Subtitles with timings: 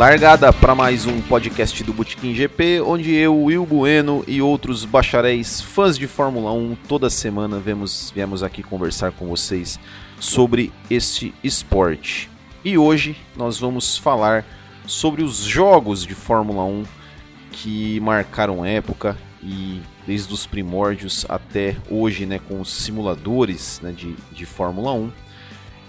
[0.00, 5.60] Largada para mais um podcast do Botequim GP, onde eu, Will Bueno e outros bacharéis
[5.60, 9.78] fãs de Fórmula 1 toda semana vemos, viemos aqui conversar com vocês
[10.18, 12.30] sobre este esporte.
[12.64, 14.46] E hoje nós vamos falar
[14.86, 16.84] sobre os jogos de Fórmula 1
[17.52, 24.16] que marcaram época e desde os primórdios até hoje, né, com os simuladores né, de,
[24.32, 25.12] de Fórmula 1.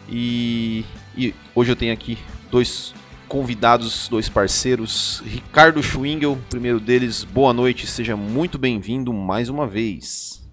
[0.10, 0.84] E,
[1.16, 2.18] e hoje eu tenho aqui
[2.52, 2.94] dois
[3.31, 5.23] convidados, dois parceiros.
[5.26, 10.45] Ricardo Schwingel, primeiro deles, boa noite, seja muito bem-vindo mais uma vez.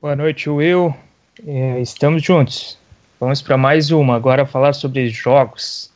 [0.00, 0.94] Boa noite, Will.
[1.46, 2.78] É, estamos juntos.
[3.20, 5.92] Vamos para mais uma, agora falar sobre jogos.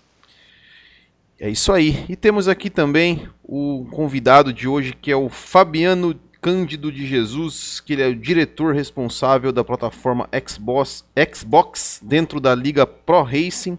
[1.40, 2.04] É isso aí.
[2.10, 7.80] E temos aqui também o convidado de hoje, que é o Fabiano Cândido de Jesus,
[7.80, 13.78] que ele é o diretor responsável da plataforma Xbox, Xbox dentro da Liga Pro Racing.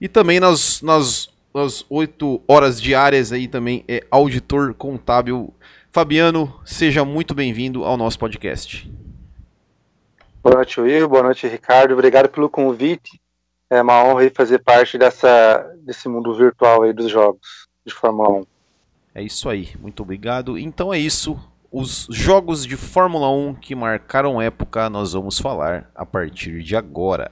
[0.00, 5.54] E também nas, nas nas oito horas diárias aí também é auditor contábil.
[5.90, 8.90] Fabiano, seja muito bem-vindo ao nosso podcast.
[10.42, 11.08] Boa noite, Will.
[11.08, 11.92] Boa noite, Ricardo.
[11.92, 13.20] Obrigado pelo convite.
[13.70, 18.46] É uma honra fazer parte dessa, desse mundo virtual aí dos jogos de Fórmula 1.
[19.14, 20.56] É isso aí, muito obrigado.
[20.56, 21.38] Então é isso.
[21.70, 27.30] Os jogos de Fórmula 1 que marcaram época, nós vamos falar a partir de agora.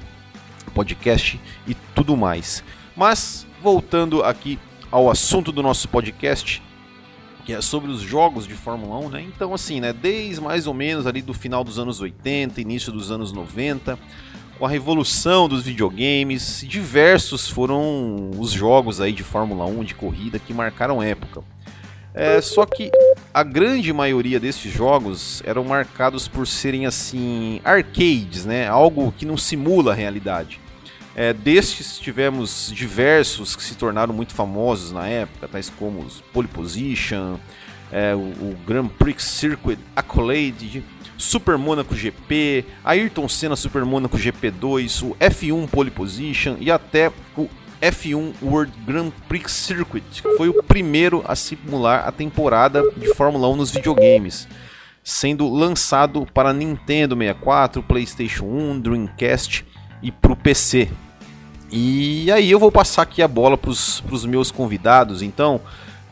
[0.75, 2.63] podcast e tudo mais.
[2.97, 4.59] Mas voltando aqui
[4.91, 6.63] ao assunto do nosso podcast,
[7.45, 9.23] que é sobre os jogos de Fórmula 1, né?
[9.23, 13.11] Então assim, né, desde mais ou menos ali do final dos anos 80, início dos
[13.11, 13.99] anos 90,
[14.65, 20.39] com a revolução dos videogames, diversos foram os jogos aí de Fórmula 1 de corrida
[20.39, 21.43] que marcaram época.
[22.15, 22.91] É, só que
[23.35, 28.67] a grande maioria desses jogos eram marcados por serem assim arcades, né?
[28.67, 30.59] Algo que não simula a realidade.
[31.15, 36.49] É, destes tivemos diversos que se tornaram muito famosos na época, tais como os Pole
[36.49, 37.37] Position,
[37.93, 40.83] é, o, o, Grand Prix Circuit Accolade,
[41.17, 47.49] Super Monaco GP, Ayrton Senna Super Monaco GP2, o F1 Pole Position e até o
[47.81, 53.49] F1 World Grand Prix Circuit, que foi o primeiro a simular a temporada de Fórmula
[53.49, 54.49] 1 nos videogames,
[55.03, 59.65] sendo lançado para Nintendo 64, PlayStation 1, Dreamcast
[60.03, 60.91] e para o PC.
[61.71, 65.23] E aí eu vou passar aqui a bola para os meus convidados.
[65.23, 65.61] Então,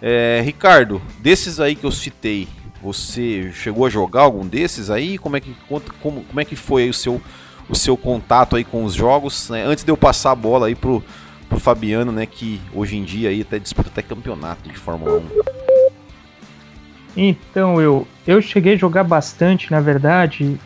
[0.00, 2.48] é, Ricardo, desses aí que eu citei,
[2.82, 5.16] você chegou a jogar algum desses aí?
[5.16, 5.54] Como é que,
[6.00, 7.20] como, como é que foi o seu,
[7.68, 9.48] o seu contato aí com os jogos?
[9.48, 9.64] Né?
[9.64, 11.02] Antes de eu passar a bola aí pro,
[11.48, 15.52] pro Fabiano, né, que hoje em dia aí até disputa até campeonato de Fórmula 1.
[17.16, 20.58] Então, eu, eu cheguei a jogar bastante, na verdade,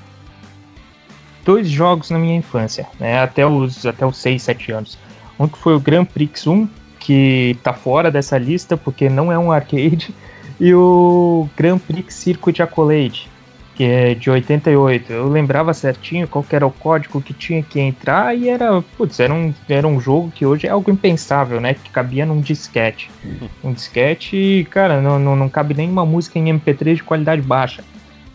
[1.44, 4.99] dois jogos na minha infância, né, até os, até os 6, 7 anos.
[5.38, 6.66] Um que foi o Grand Prix 1,
[6.99, 10.14] que tá fora dessa lista porque não é um arcade,
[10.58, 13.29] e o Grand Prix Circuit Accolade,
[13.75, 15.12] que é de 88.
[15.12, 19.32] Eu lembrava certinho qual era o código que tinha que entrar e era, putz, era
[19.32, 21.75] um, era um jogo que hoje é algo impensável, né?
[21.75, 23.11] Que cabia num disquete.
[23.62, 27.82] Um disquete, cara, não, não, não cabe nenhuma música em MP3 de qualidade baixa,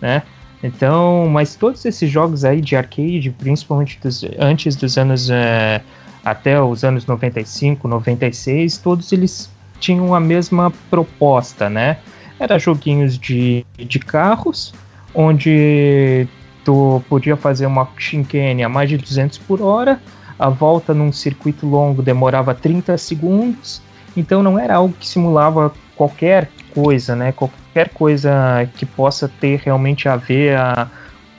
[0.01, 0.23] né?
[0.63, 5.81] Então, mas todos esses jogos aí de arcade, principalmente dos, antes dos anos é,
[6.23, 9.49] até os anos 95, 96, todos eles
[9.81, 11.97] tinham a mesma proposta, né?
[12.39, 14.73] Era joguinhos de, de carros,
[15.13, 16.27] onde
[16.63, 19.99] tu podia fazer uma chicane a mais de 200 por hora,
[20.39, 23.81] a volta num circuito longo demorava 30 segundos,
[24.15, 27.31] então não era algo que simulava qualquer coisa, né?
[27.31, 28.31] Qualquer coisa
[28.75, 30.87] que possa ter realmente a ver a,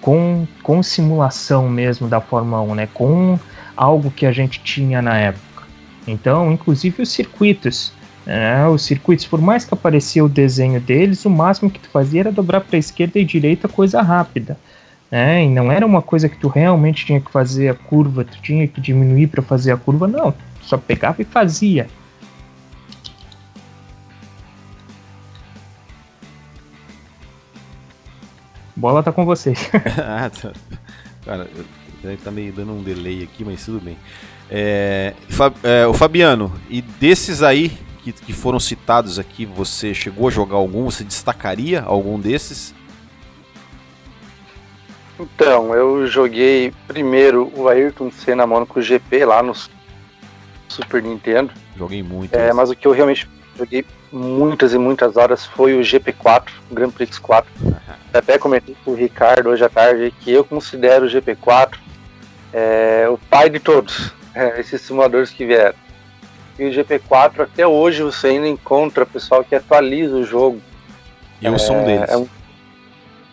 [0.01, 2.89] com, com simulação mesmo da Fórmula 1, né?
[2.93, 3.39] Com
[3.77, 5.65] algo que a gente tinha na época.
[6.07, 7.93] Então, inclusive os circuitos.
[8.27, 12.21] É, os circuitos, por mais que aparecia o desenho deles, o máximo que tu fazia
[12.21, 14.57] era dobrar para esquerda e direita, coisa rápida.
[15.11, 15.45] né?
[15.45, 18.67] E não era uma coisa que tu realmente tinha que fazer a curva, tu tinha
[18.69, 20.33] que diminuir para fazer a curva, não.
[20.63, 21.89] Só pegava e fazia.
[28.77, 29.69] Bola tá com vocês.
[29.99, 30.53] ah, tá.
[31.25, 31.49] Cara,
[32.23, 33.97] tá meio dando um delay aqui, mas tudo bem.
[34.51, 35.15] É,
[35.63, 37.73] é, o Fabiano, e desses aí
[38.03, 40.85] que, que foram citados aqui, você chegou a jogar algum?
[40.85, 42.75] Você destacaria algum desses?
[45.19, 49.55] Então, eu joguei primeiro o Ayrton Senna Monaco GP lá no
[50.69, 51.53] Super Nintendo.
[51.77, 52.35] Joguei muito.
[52.35, 56.75] É, mas o que eu realmente joguei muitas e muitas horas foi o GP4, o
[56.75, 57.51] Grand Prix 4.
[58.13, 61.79] Até comentei com o Ricardo hoje à tarde que eu considero o GP4
[62.53, 65.75] é, o pai de todos, é, esses simuladores que vieram.
[66.63, 70.61] E o GP4 até hoje você ainda encontra pessoal que atualiza o jogo.
[71.41, 72.11] E o som é, deles.
[72.11, 72.29] É um,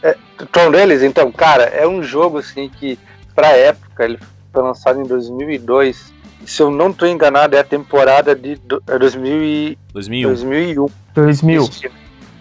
[0.03, 0.17] é,
[0.53, 2.97] som deles, então, cara, é um jogo assim que,
[3.35, 4.19] pra época, ele
[4.51, 8.97] foi lançado em 2002 se eu não estou enganado, é a temporada de do, é
[8.97, 10.27] 2000 e, 2001.
[10.29, 10.85] 2001.
[11.13, 11.69] 2000.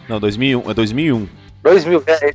[0.09, 0.71] Não, 2001.
[0.71, 1.29] É 2001.
[1.63, 2.33] 2000, é.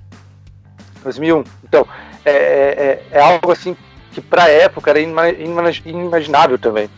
[1.04, 1.44] 2001.
[1.64, 1.88] Então,
[2.26, 3.76] é, é, é algo assim
[4.12, 6.90] que para a época era inimaginável também.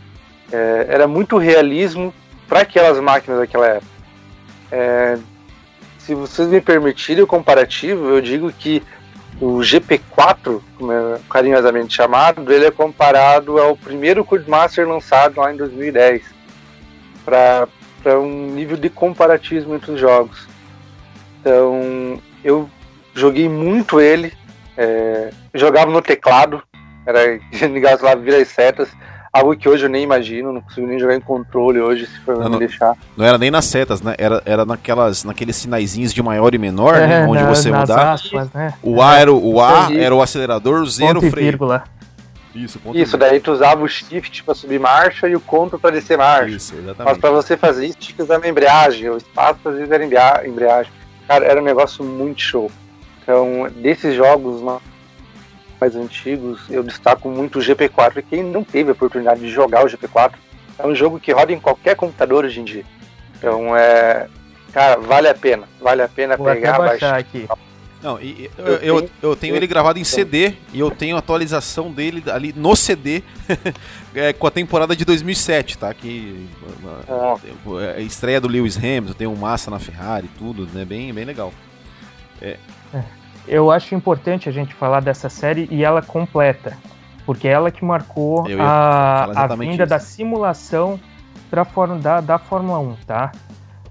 [0.52, 2.14] É, era muito realismo
[2.48, 3.96] para aquelas máquinas daquela época.
[4.72, 5.18] É,
[6.00, 8.84] se vocês me permitirem o comparativo, eu digo que
[9.42, 15.58] o GP4, como é carinhosamente chamado, ele é comparado ao primeiro Codemaster lançado lá em
[15.58, 16.24] 2010,
[17.26, 17.68] para
[18.20, 20.48] um nível de comparatismo entre os jogos.
[21.42, 22.70] Então, eu
[23.14, 24.32] joguei muito ele,
[24.78, 26.62] é, jogava no teclado,
[27.06, 28.90] era ligar lá, virar as setas,
[29.36, 32.38] Algo que hoje eu nem imagino, não consigo nem jogar em controle hoje, se for
[32.38, 32.96] não, me deixar.
[33.18, 34.16] Não era nem nas setas, né?
[34.18, 37.04] Era, era naquelas, naqueles sinaizinhos de maior e menor, né?
[37.04, 37.28] é, né?
[37.28, 38.14] Onde na, você mudava.
[38.14, 38.74] Aspas, né?
[38.82, 41.48] O A, era, o, a era o acelerador, o zero o freio.
[41.48, 41.84] Vírgula.
[42.56, 45.92] Isso, ponto Isso, daí tu usava o shift para subir marcha e o control para
[45.92, 46.56] descer marcha.
[46.56, 47.04] Isso, exatamente.
[47.04, 50.06] Mas para você fazer isso, tinha que usar a embreagem, o espaço às vezes era
[50.48, 50.94] embreagem.
[51.28, 52.72] Cara, era um negócio muito show.
[53.22, 54.62] Então, desses jogos,
[55.80, 58.18] mais antigos, eu destaco muito o GP4.
[58.18, 60.34] E quem não teve a oportunidade de jogar o GP4,
[60.80, 62.86] é um jogo que roda em qualquer computador hoje em dia.
[63.38, 64.28] Então é.
[64.74, 65.68] Cara, vale a pena.
[65.80, 67.48] Vale a pena Vou pegar, baixar aqui.
[68.06, 71.20] Não, e, eu, eu, tenho, eu tenho ele gravado em CD e eu tenho a
[71.20, 73.24] atualização dele ali no CD
[74.14, 75.92] é, com a temporada de 2007, tá?
[75.92, 76.48] Que
[77.82, 80.86] é, a estreia do Lewis Hamilton, tem um massa na Ferrari, tudo, né?
[80.86, 81.52] Bem, bem legal.
[82.40, 82.58] É.
[83.48, 86.78] eu acho importante a gente falar dessa série e ela completa,
[87.26, 89.86] porque é ela que marcou a, a vinda isso.
[89.88, 91.00] da simulação
[91.50, 91.66] pra,
[92.02, 93.32] da, da Fórmula 1, tá?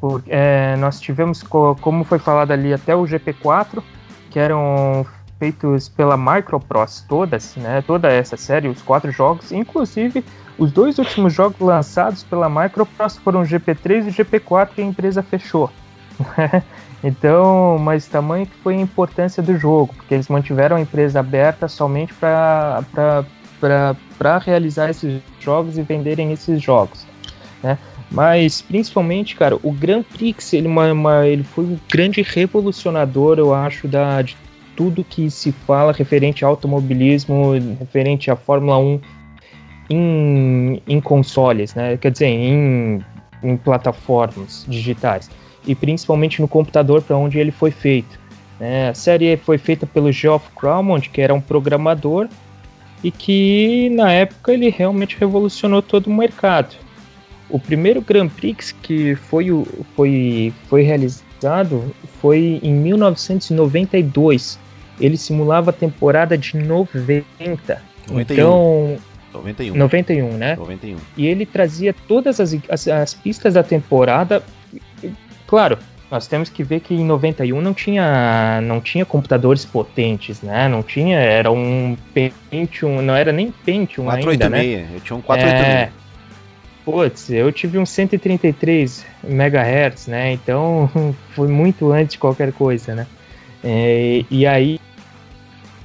[0.01, 3.83] Porque, é, nós tivemos, como foi falado ali, até o GP4,
[4.31, 5.07] que eram
[5.39, 7.83] feitos pela Microprose todas, né?
[7.87, 10.25] Toda essa série, os quatro jogos, inclusive
[10.57, 14.85] os dois últimos jogos lançados pela Microprose foram o GP3 e o GP4 e a
[14.85, 15.71] empresa fechou.
[17.07, 21.69] Então, mas tamanho que foi a importância do jogo, porque eles mantiveram a empresa aberta
[21.69, 23.27] somente para
[24.39, 27.07] realizar esses jogos e venderem esses jogos,
[27.63, 27.77] né?
[28.11, 33.53] Mas principalmente, cara, o Grand Prix ele, uma, uma, ele foi um grande revolucionador, eu
[33.53, 34.35] acho, da, de
[34.75, 39.01] tudo que se fala referente ao automobilismo, referente à Fórmula 1
[39.91, 41.99] em, em consoles, né?
[41.99, 43.05] Quer dizer, em,
[43.43, 45.29] em plataformas digitais
[45.67, 48.19] e principalmente no computador para onde ele foi feito.
[48.61, 52.29] É, a série foi feita pelo Geoff Cromond, que era um programador
[53.03, 56.77] e que na época ele realmente revolucionou todo o mercado.
[57.51, 59.49] O primeiro Grand Prix que foi,
[59.95, 64.59] foi, foi realizado foi em 1992.
[64.99, 67.83] Ele simulava a temporada de 90.
[68.09, 68.21] 91.
[68.21, 68.97] Então,
[69.33, 69.77] 91.
[69.77, 70.57] 91, né?
[70.57, 70.97] 91.
[71.17, 74.43] E ele trazia todas as, as, as pistas da temporada
[75.47, 75.79] Claro,
[76.11, 80.69] nós temos que ver que em 91 não tinha, não tinha computadores potentes, né?
[80.69, 81.97] Não tinha, era um
[82.51, 84.97] Pentium, não era nem Pentium 486, ainda, né?
[84.97, 85.67] eu tinha um 486.
[85.67, 85.91] É,
[86.85, 90.33] putz, eu tive um 133 MHz, né?
[90.33, 90.91] Então
[91.35, 93.07] foi muito antes de qualquer coisa, né?
[93.63, 94.79] É, e aí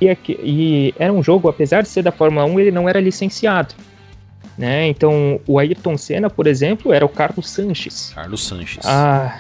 [0.01, 3.73] e, e era um jogo, apesar de ser da Fórmula 1, ele não era licenciado.
[4.59, 4.89] Né?
[4.89, 8.11] Então, o Ayrton Senna, por exemplo, era o Carlos Sanches.
[8.13, 8.83] Carlos Sanches.
[8.85, 9.39] A,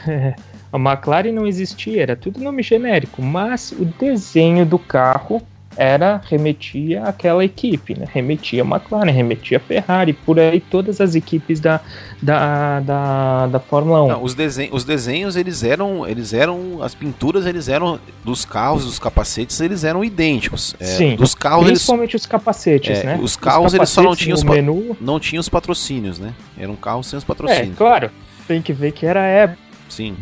[0.71, 5.41] a McLaren não existia, era tudo nome genérico, mas o desenho do carro
[5.79, 8.05] era remetia àquela equipe, né?
[8.11, 11.79] Remetia a McLaren, remetia a Ferrari, por aí todas as equipes da,
[12.21, 14.07] da, da, da Fórmula 1.
[14.09, 18.83] Não, os, desenhos, os desenhos, eles eram, eles eram, as pinturas, eles eram dos carros,
[18.83, 20.75] dos capacetes, eles eram idênticos.
[20.81, 21.15] É, Sim.
[21.15, 23.19] Dos carros, principalmente eles, os capacetes, é, né?
[23.21, 24.97] Os carros, os eles só não tinham os, menu...
[24.99, 26.33] não tinham os patrocínios, né?
[26.57, 27.71] Eram carros sem os patrocínios.
[27.71, 28.11] É, claro.
[28.45, 29.61] Tem que ver que era época.
[29.87, 30.17] Sim.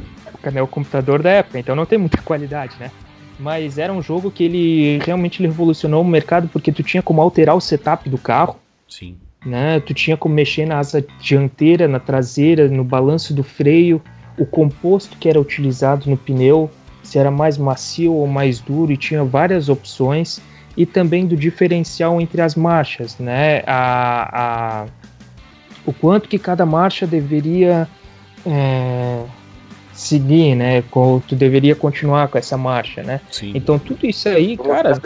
[0.53, 2.91] Né, o computador da época, então não tem muita qualidade, né?
[3.39, 7.55] Mas era um jogo que ele realmente revolucionou o mercado porque tu tinha como alterar
[7.55, 8.57] o setup do carro.
[8.89, 9.15] Sim.
[9.45, 9.79] Né?
[9.79, 14.01] Tu tinha como mexer na asa dianteira, na traseira, no balanço do freio,
[14.37, 16.69] o composto que era utilizado no pneu,
[17.03, 20.41] se era mais macio ou mais duro, e tinha várias opções,
[20.75, 23.63] e também do diferencial entre as marchas, né?
[23.65, 24.85] A, a,
[25.85, 27.87] o quanto que cada marcha deveria
[28.45, 29.23] é,
[29.97, 30.83] seguir, né?
[31.27, 33.19] Tu deveria continuar com essa marcha, né?
[33.31, 33.51] Sim.
[33.55, 35.01] Então tudo isso aí, cara.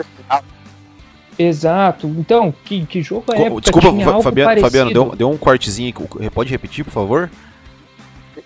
[1.38, 2.06] Exato.
[2.06, 3.88] Então, que, que jogo é Desculpa,
[4.22, 5.94] Fabiano, Fabiano deu, deu um cortezinho.
[6.34, 7.30] Pode repetir, por favor?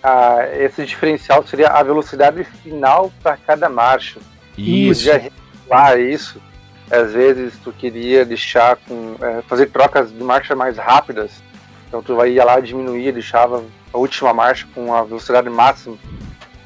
[0.01, 4.19] Ah, esse diferencial seria a velocidade final para cada marcha.
[4.57, 5.03] Isso.
[5.03, 6.41] Podia regular isso.
[6.89, 11.43] Às vezes tu queria deixar com é, fazer trocas de marcha mais rápidas.
[11.89, 15.97] Então tu ia lá diminuir, deixava a última marcha com a velocidade máxima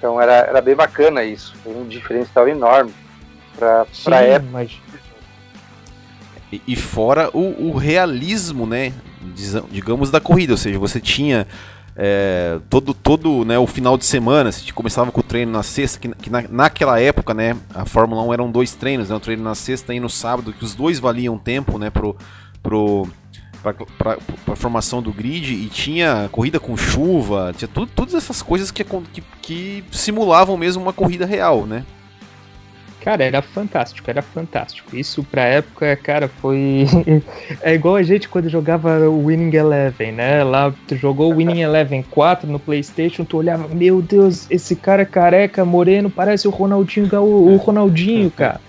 [0.01, 1.53] então era, era bem bacana isso.
[1.63, 2.91] Foi um diferencial enorme
[3.55, 4.51] para a época.
[4.51, 4.72] Mas...
[6.51, 8.93] E, e fora o, o, realismo, né?
[9.70, 10.53] Digamos, da corrida.
[10.53, 11.46] Ou seja, você tinha
[11.96, 16.00] é, todo, todo né, o final de semana, você começava com o treino na sexta,
[16.00, 17.55] que, que na, naquela época, né?
[17.72, 19.15] A Fórmula 1 eram dois treinos, né?
[19.15, 21.91] O treino na sexta e no sábado, que os dois valiam tempo, né?
[21.91, 22.17] Pro,
[22.63, 23.08] pro,
[23.62, 28.72] para a formação do grid e tinha corrida com chuva, tinha tudo, todas essas coisas
[28.72, 31.86] que, que, que simulavam mesmo uma corrida real, né?
[33.03, 34.96] Cara, era fantástico, era fantástico.
[34.96, 36.86] Isso pra época, cara, foi.
[37.63, 40.44] é igual a gente quando jogava o Winning Eleven, né?
[40.44, 45.03] Lá tu jogou o Winning Eleven 4 no PlayStation, tu olhava, meu Deus, esse cara
[45.03, 48.62] careca, moreno, parece o Ronaldinho, o Ronaldinho, cara.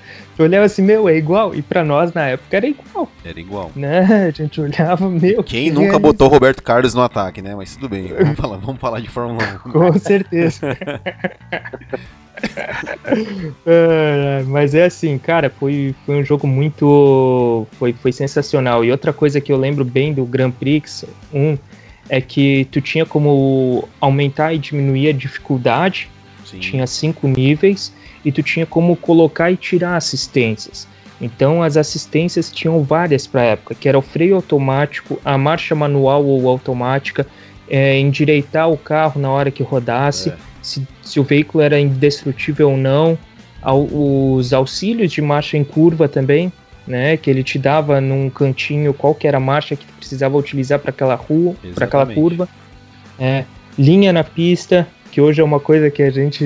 [0.43, 1.55] Eu olhava assim, meu, é igual.
[1.55, 3.09] E pra nós na época era igual.
[3.25, 3.71] Era igual.
[3.77, 4.27] Né?
[4.27, 5.43] A gente olhava, meu.
[5.45, 7.55] Quem que nunca botou Roberto Carlos no ataque, né?
[7.55, 9.71] Mas tudo bem, vamos falar, vamos falar de Fórmula 1.
[9.71, 10.77] Com certeza.
[13.65, 17.65] é, mas é assim, cara, foi, foi um jogo muito.
[17.79, 18.85] Foi, foi sensacional.
[18.85, 21.57] E outra coisa que eu lembro bem do Grand Prix 1
[22.09, 26.11] é que tu tinha como aumentar e diminuir a dificuldade.
[26.45, 26.59] Sim.
[26.59, 27.93] Tinha cinco níveis
[28.25, 30.87] e tu tinha como colocar e tirar assistências.
[31.21, 35.75] Então as assistências tinham várias para a época, que era o freio automático, a marcha
[35.75, 37.27] manual ou automática,
[37.69, 40.37] é, endireitar o carro na hora que rodasse, é.
[40.61, 43.17] se, se, o veículo era indestrutível ou não,
[43.63, 46.53] ao, os auxílios de marcha em curva também,
[46.87, 50.37] né, que ele te dava num cantinho qual que era a marcha que tu precisava
[50.37, 52.49] utilizar para aquela rua, para aquela curva,
[53.19, 53.45] é,
[53.79, 56.43] linha na pista, que hoje é uma coisa que a gente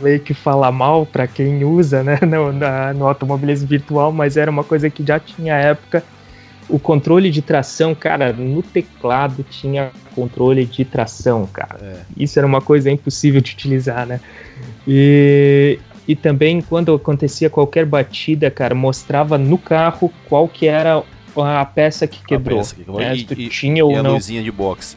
[0.00, 4.50] meio que fala mal para quem usa né, no, na, no automobilismo virtual, mas era
[4.50, 6.02] uma coisa que já tinha época.
[6.68, 11.78] O controle de tração, cara, no teclado tinha controle de tração, cara.
[11.80, 11.96] É.
[12.16, 14.20] Isso era uma coisa impossível de utilizar, né?
[14.86, 15.78] E,
[16.08, 21.04] e também quando acontecia qualquer batida, cara, mostrava no carro qual que era
[21.36, 22.58] a peça que quebrou.
[22.58, 23.00] A peça que quebrou.
[23.00, 23.16] Né?
[23.16, 24.14] E, tinha ou e a não.
[24.14, 24.96] luzinha de box.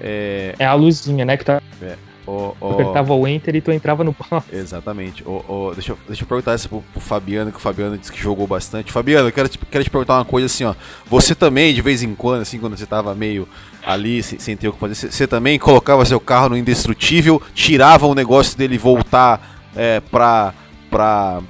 [0.00, 0.54] É...
[0.60, 1.36] é a luzinha, né?
[1.36, 1.60] Que tá...
[1.82, 2.05] É.
[2.26, 2.72] Oh, oh.
[2.72, 4.42] Apertava o Enter e tu entrava no pau.
[4.52, 5.22] Exatamente.
[5.24, 8.10] Oh, oh, deixa, eu, deixa eu perguntar isso pro, pro, Fabiano, que o Fabiano disse
[8.10, 8.90] que jogou bastante.
[8.90, 10.74] Fabiano, eu quero te, quero te perguntar uma coisa assim, ó.
[11.06, 13.48] Você também, de vez em quando, assim, quando você tava meio
[13.84, 17.40] ali, sem, sem ter o que fazer, você, você também colocava seu carro no indestrutível,
[17.54, 20.52] tirava o negócio dele voltar é, pra,
[20.90, 21.40] pra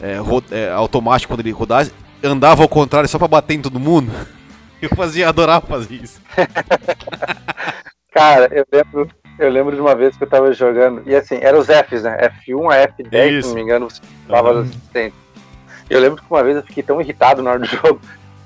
[0.00, 0.18] é,
[0.50, 4.12] é, automático quando ele rodasse, andava ao contrário só pra bater em todo mundo?
[4.82, 6.20] Eu fazia, adorava fazer isso.
[8.12, 11.58] Cara, eu lembro eu lembro de uma vez que eu tava jogando, e assim, eram
[11.58, 12.30] os Fs, né?
[12.46, 13.42] F1 a F10, Isso.
[13.42, 14.60] se não me engano, você falava uhum.
[14.60, 15.18] assistentes.
[15.88, 18.00] Eu lembro que uma vez eu fiquei tão irritado na hora do jogo.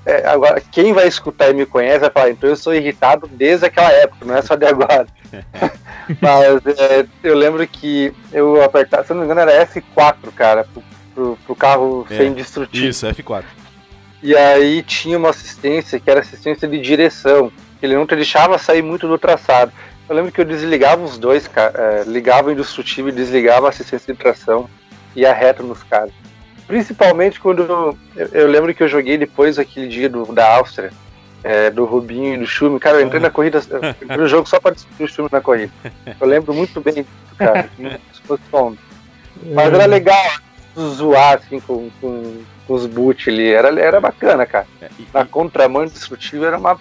[0.05, 3.67] É, agora, quem vai escutar e me conhece vai falar, então eu sou irritado desde
[3.67, 5.05] aquela época, não é só de agora.
[6.19, 10.83] Mas é, eu lembro que eu apertava, se não me engano, era F4, cara, pro,
[11.13, 12.89] pro, pro carro é, ser indestrutível.
[12.89, 13.43] Isso, F4.
[14.23, 18.57] E aí tinha uma assistência que era assistência de direção, que ele não te deixava
[18.57, 19.71] sair muito do traçado.
[20.11, 24.13] Eu lembro que eu desligava os dois, é, ligava o indestrutível e desligava a assistência
[24.13, 24.69] de tração
[25.15, 26.11] e a reto nos caras.
[26.67, 27.97] Principalmente quando eu,
[28.33, 30.91] eu, lembro que eu joguei depois aquele dia do, da Áustria,
[31.41, 32.77] é, do Rubinho e do Schumi.
[32.77, 33.59] Cara, eu entrei na corrida,
[34.01, 35.71] entrei no jogo só para discutir o Schumi na corrida.
[36.19, 37.69] Eu lembro muito bem disso, cara.
[39.41, 40.31] Mas era legal.
[40.77, 43.49] zoar assim com, com, com os boot ali.
[43.49, 44.67] Era, era bacana, cara.
[44.81, 46.77] É, Na contramão indestrutível era uma,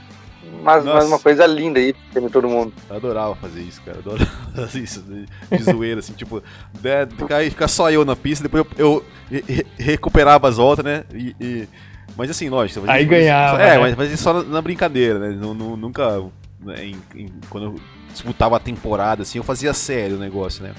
[0.61, 2.73] uma, uma coisa linda aí pra todo mundo.
[2.88, 3.99] Eu adorava fazer isso, cara.
[3.99, 5.26] Adorava fazer isso de,
[5.57, 6.42] de zoeira, assim, tipo,
[6.83, 7.09] né,
[7.49, 11.04] ficar só eu na pista, depois eu, eu re recuperava as voltas, né?
[11.14, 11.69] E, e,
[12.16, 12.85] mas assim, lógico.
[12.88, 13.62] Aí ganhava.
[13.62, 13.95] É, né?
[13.97, 15.37] mas só na, na, brincadeira, né?
[15.40, 16.21] Não, não, nunca.
[16.61, 17.80] Né, em, em, quando eu
[18.12, 20.75] disputava a temporada, assim, eu fazia sério o negócio, né?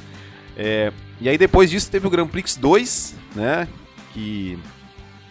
[0.56, 3.68] É, e aí depois disso teve o Grand Prix 2, né?
[4.14, 4.60] Que.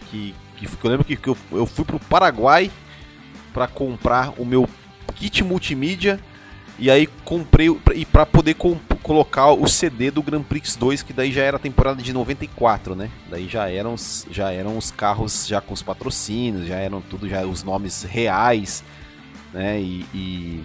[0.09, 2.69] Que, que eu lembro que, que eu, eu fui pro Paraguai
[3.53, 4.67] para comprar o meu
[5.15, 6.19] kit multimídia
[6.79, 8.55] e aí comprei e para poder
[9.03, 12.95] colocar o CD do Grand Prix 2, que daí já era a temporada de 94,
[12.95, 13.09] né?
[13.29, 13.95] Daí já eram
[14.31, 18.83] já eram os carros já com os patrocínios, já eram tudo já os nomes reais,
[19.53, 19.79] né?
[19.79, 20.63] E, e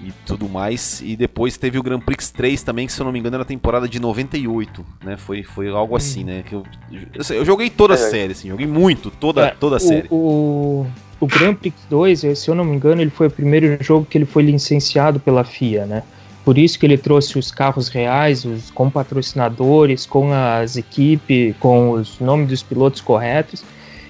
[0.00, 1.00] e tudo mais.
[1.00, 3.42] E depois teve o Grand Prix 3 também, que se eu não me engano era
[3.42, 5.16] a temporada de 98, né?
[5.16, 6.42] Foi, foi algo assim, né?
[6.46, 8.10] Que eu, eu, eu joguei toda a é.
[8.10, 10.06] série, assim, joguei muito, toda, é, toda a série.
[10.10, 10.86] O, o
[11.24, 14.26] Grand Prix 2, se eu não me engano, ele foi o primeiro jogo que ele
[14.26, 16.02] foi licenciado pela FIA, né?
[16.44, 21.92] Por isso que ele trouxe os carros reais, os com patrocinadores, com as equipes, com
[21.92, 23.64] os nomes dos pilotos corretos.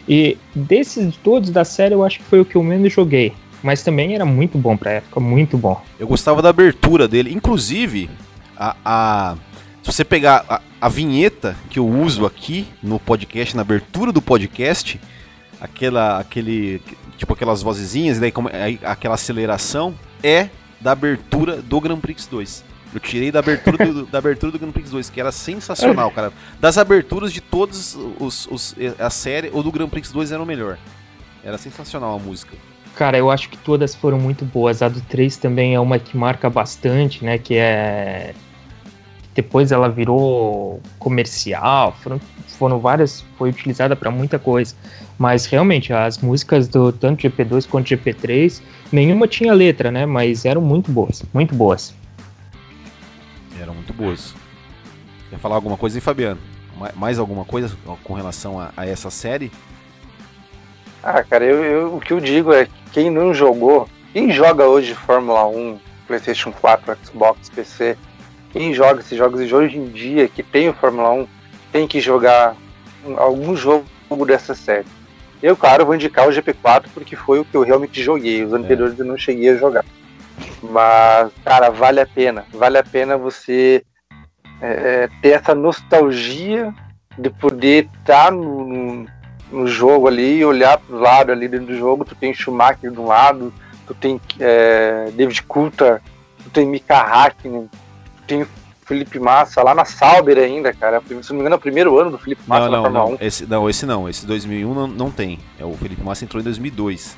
[0.09, 3.33] E desses todos da série, eu acho que foi o que eu menos joguei
[3.63, 5.83] mas também era muito bom pra época, muito bom.
[5.99, 8.09] Eu gostava da abertura dele, inclusive
[8.57, 9.37] a, a
[9.83, 14.23] se você pegar a, a, vinheta que eu uso aqui no podcast, na abertura do
[14.23, 15.01] podcast,
[15.61, 16.81] aquela aquele
[17.17, 20.49] tipo aquelas vozezinhas, daí como, aí, aquela aceleração é
[20.81, 22.65] da abertura do Grand Prix 2.
[22.95, 26.33] Eu tirei da abertura do, da abertura do Grand Prix 2, que era sensacional, cara.
[26.61, 30.47] Das aberturas de todos os, os a série, o do Grand Prix 2 era o
[30.47, 30.79] melhor.
[31.45, 32.57] Era sensacional a música.
[32.95, 34.81] Cara, eu acho que todas foram muito boas.
[34.81, 37.37] A do 3 também é uma que marca bastante, né?
[37.37, 38.35] Que é.
[39.37, 44.75] Depois ela virou comercial, foram, foram várias, foi utilizada para muita coisa.
[45.19, 50.07] Mas realmente, as músicas do tanto GP2 quanto GP3, nenhuma tinha letra, né?
[50.07, 51.95] Mas eram muito boas, muito boas.
[53.61, 54.35] Eram muito boas.
[55.29, 56.41] Quer falar alguma coisa aí, Fabiano?
[56.95, 59.53] Mais alguma coisa com relação a, a essa série?
[61.03, 64.65] Ah, cara, eu, eu, o que eu digo é que quem não jogou, quem joga
[64.65, 67.99] hoje Fórmula 1, PlayStation 4, Xbox, PC,
[68.57, 71.29] quem joga esses jogos de hoje em dia que tem o Fórmula 1,
[71.71, 72.57] tem que jogar
[73.19, 73.85] algum jogo
[74.27, 74.87] dessa série.
[75.43, 78.43] Eu, claro, vou indicar o GP4 porque foi o que eu realmente joguei.
[78.43, 79.03] Os anteriores é.
[79.03, 79.85] eu não cheguei a jogar.
[80.63, 82.47] Mas, cara, vale a pena.
[82.51, 83.85] Vale a pena você
[84.63, 86.75] é, ter essa nostalgia
[87.19, 89.07] de poder estar tá no,
[89.53, 93.07] no jogo ali, olhar pro lado ali dentro do jogo, tu tem Schumacher de um
[93.07, 93.53] lado,
[93.87, 96.01] tu tem é, David Coulter,
[96.43, 97.69] tu tem Mika Hakkinen,
[98.27, 98.47] tem
[98.85, 101.03] Felipe Massa lá na Sauber ainda, cara.
[101.07, 103.05] Se não me engano, é o primeiro ano do Felipe Massa não, não, na Fórmula
[103.11, 103.17] não.
[103.17, 103.19] 1.
[103.21, 104.09] Esse, não, esse não.
[104.09, 105.39] Esse 2001 não, não tem.
[105.59, 107.17] É o Felipe Massa entrou em 2002.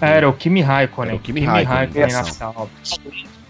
[0.00, 1.10] É, era o Kimi Raikkonen.
[1.10, 2.68] Era o Kimi, Kimi Raikkonen, Raikkonen na Sauber.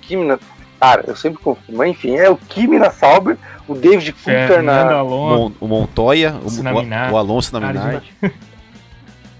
[0.00, 0.38] Kimi,
[0.80, 1.76] cara, eu sempre confundo.
[1.76, 3.36] Mas enfim, é o Kimi na Sauber,
[3.66, 5.04] o David Coulter na.
[5.04, 8.12] Mon, o Montoya, o, o, o, Alonso na Minardi.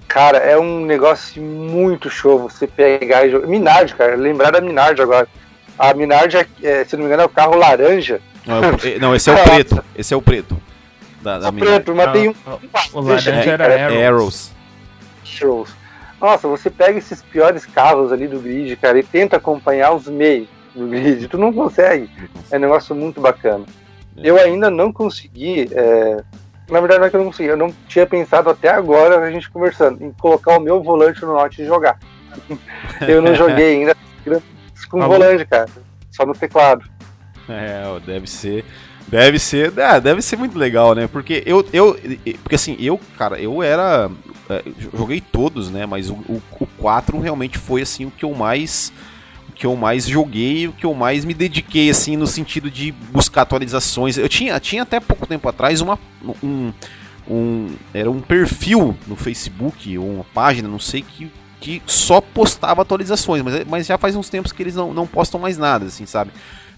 [0.07, 3.47] Cara, é um negócio muito show você pegar e jogar.
[3.47, 5.29] Minardi, cara, lembrar da Minardi agora.
[5.79, 8.21] A Minardi, é, é, se não me engano, é o carro laranja.
[8.45, 9.85] Não, é, não esse é o preto.
[9.95, 10.61] Esse é o preto.
[11.23, 12.35] Da, da o preto, mas tem um.
[12.93, 14.51] O laranja era Arrows.
[15.41, 15.71] Arrows.
[16.21, 20.49] Nossa, você pega esses piores carros ali do grid, cara, e tenta acompanhar os meios
[20.75, 21.29] do grid.
[21.29, 22.11] Tu não consegue.
[22.51, 23.65] É um negócio muito bacana.
[24.17, 25.69] Eu ainda não consegui.
[25.73, 26.23] É...
[26.69, 27.49] Na verdade, não é que eu não consegui.
[27.49, 31.35] Eu não tinha pensado até agora, a gente conversando, em colocar o meu volante no
[31.35, 31.99] Note e jogar.
[33.07, 33.97] eu não joguei ainda
[34.89, 35.69] com ah, volante, cara.
[36.11, 36.85] Só no teclado.
[37.49, 38.65] É, deve ser.
[39.07, 41.07] Deve ser, é, deve ser muito legal, né?
[41.07, 41.99] Porque eu, eu,
[42.43, 44.11] porque assim, eu, cara, eu era,
[44.51, 44.63] é,
[44.95, 45.87] joguei todos, né?
[45.87, 48.93] Mas o, o, o 4 realmente foi assim o que eu mais
[49.59, 53.43] que eu mais joguei, o que eu mais me dediquei, assim, no sentido de buscar
[53.43, 54.17] atualizações.
[54.17, 55.99] Eu tinha, tinha até pouco tempo atrás uma,
[56.41, 56.73] um,
[57.29, 61.29] um, era um perfil no Facebook, ou uma página, não sei, que,
[61.61, 65.41] que só postava atualizações, mas, mas já faz uns tempos que eles não, não postam
[65.41, 66.31] mais nada, assim, sabe?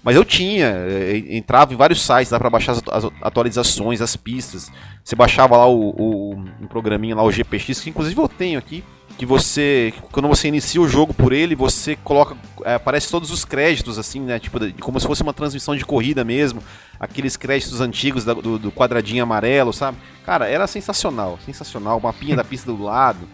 [0.02, 4.72] Mas eu tinha, eh, entrava em vários sites, dá para baixar as atualizações, as pistas.
[5.04, 8.82] Você baixava lá o, o um programinha lá, o GPX, que inclusive eu tenho aqui
[9.18, 13.44] que você quando você inicia o jogo por ele você coloca é, aparece todos os
[13.44, 16.62] créditos assim né tipo como se fosse uma transmissão de corrida mesmo
[16.98, 22.34] aqueles créditos antigos da, do, do, quadradinho amarelo sabe cara era sensacional sensacional o mapinha
[22.34, 23.28] da pista do lado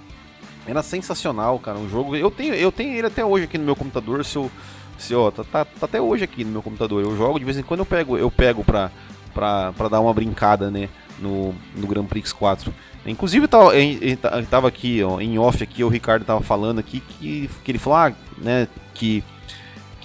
[0.67, 3.77] era sensacional cara um jogo eu tenho eu tenho ele até hoje aqui no meu
[3.77, 4.51] computador se eu
[4.99, 7.59] se ó tá, tá, tá até hoje aqui no meu computador eu jogo de vez
[7.59, 8.91] em quando eu pego eu pego para
[9.37, 12.73] para dar uma brincada, né, no, no Grand Prix 4.
[13.05, 13.73] Inclusive, tava,
[14.51, 17.99] tava aqui, ó, em off aqui, o Ricardo tava falando aqui que, que ele falou,
[17.99, 19.23] ah, né, que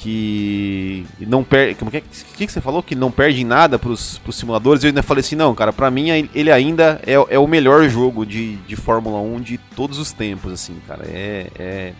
[0.01, 1.75] que não perde.
[1.75, 2.81] Como que, é, que, que você falou?
[2.81, 4.83] Que não perde nada pros, pros simuladores.
[4.83, 8.25] Eu ainda falei assim, não, cara, pra mim ele ainda é, é o melhor jogo
[8.25, 11.03] de, de Fórmula 1 de todos os tempos, assim, cara.
[11.05, 11.93] É, é,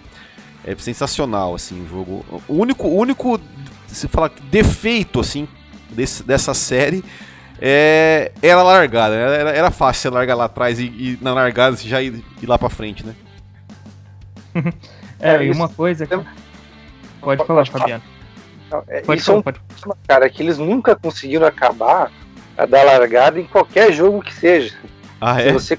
[0.66, 2.26] é sensacional, assim, o jogo.
[2.48, 3.40] O único, único
[3.86, 5.48] se falar defeito, assim,
[5.92, 7.04] desse, dessa série
[7.62, 9.14] é, era largada.
[9.14, 12.48] Era, era fácil você largar lá atrás e, e na largada você já ir, ir
[12.48, 13.14] lá pra frente, né?
[15.20, 16.16] é, e uma coisa que
[17.22, 18.04] Pode falar, Fabiano.
[18.70, 22.12] Não, é, pode isso falar, é um, cara, que eles nunca conseguiram acabar
[22.58, 24.76] a da largada em qualquer jogo que seja.
[25.20, 25.48] Ah, é?
[25.48, 25.78] Se você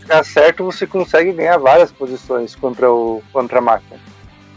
[0.00, 4.00] ficar certo, você consegue ganhar várias posições contra, o, contra a máquina.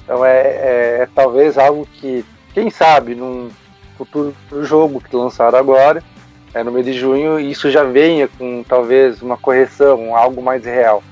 [0.04, 3.50] Então é, é, é talvez algo que, quem sabe, num
[3.98, 6.04] futuro jogo que lançaram agora,
[6.54, 11.04] é, no mês de junho, isso já venha com talvez uma correção, algo mais real.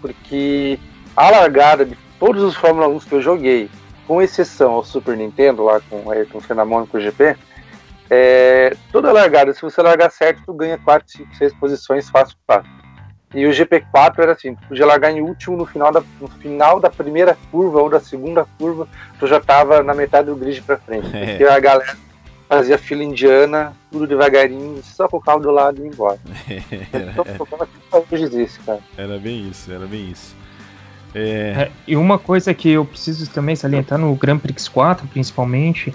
[0.00, 0.78] Porque
[1.16, 3.70] a largada de todos os Fórmula 1 que eu joguei,
[4.06, 7.36] com exceção ao Super Nintendo, lá com o Ayrton Senna Mônaco GP,
[8.08, 12.70] é, toda largada, se você largar certo, tu ganha 4, 5, 6 posições fácil, fácil.
[13.34, 16.78] E o GP4 era assim, tu podia largar em último no final da, no final
[16.78, 18.88] da primeira curva ou da segunda curva,
[19.18, 21.08] tu já tava na metade do grid para frente.
[21.14, 21.26] É.
[21.30, 21.96] Porque a galera
[22.48, 26.18] fazia fila indiana, tudo devagarinho, só com o carro do lado e ir embora.
[27.10, 27.46] então,
[27.90, 28.78] como existe, cara.
[28.96, 30.36] Era bem isso, era bem isso.
[31.18, 31.70] É...
[31.86, 35.94] E uma coisa que eu preciso também salientar no Grand Prix 4, principalmente,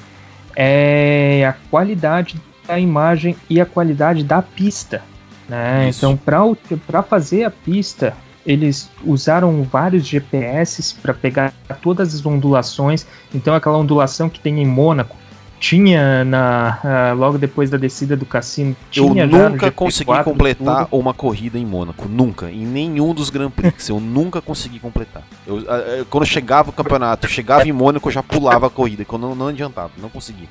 [0.55, 5.03] é a qualidade da imagem e a qualidade da pista.
[5.47, 5.89] Né?
[5.89, 11.53] Então, para fazer a pista, eles usaram vários GPS para pegar
[11.83, 13.05] todas as ondulações.
[13.31, 15.15] Então, aquela ondulação que tem em Mônaco,
[15.61, 18.75] tinha na uh, logo depois da descida do cassino.
[18.95, 23.99] eu nunca consegui completar uma corrida em Mônaco, nunca, em nenhum dos Grand Prix, eu
[23.99, 25.21] nunca consegui completar.
[25.45, 29.21] Eu, uh, quando chegava o campeonato, chegava em Mônaco, eu já pulava a corrida, quando
[29.21, 30.49] não, não adiantava, não consegui.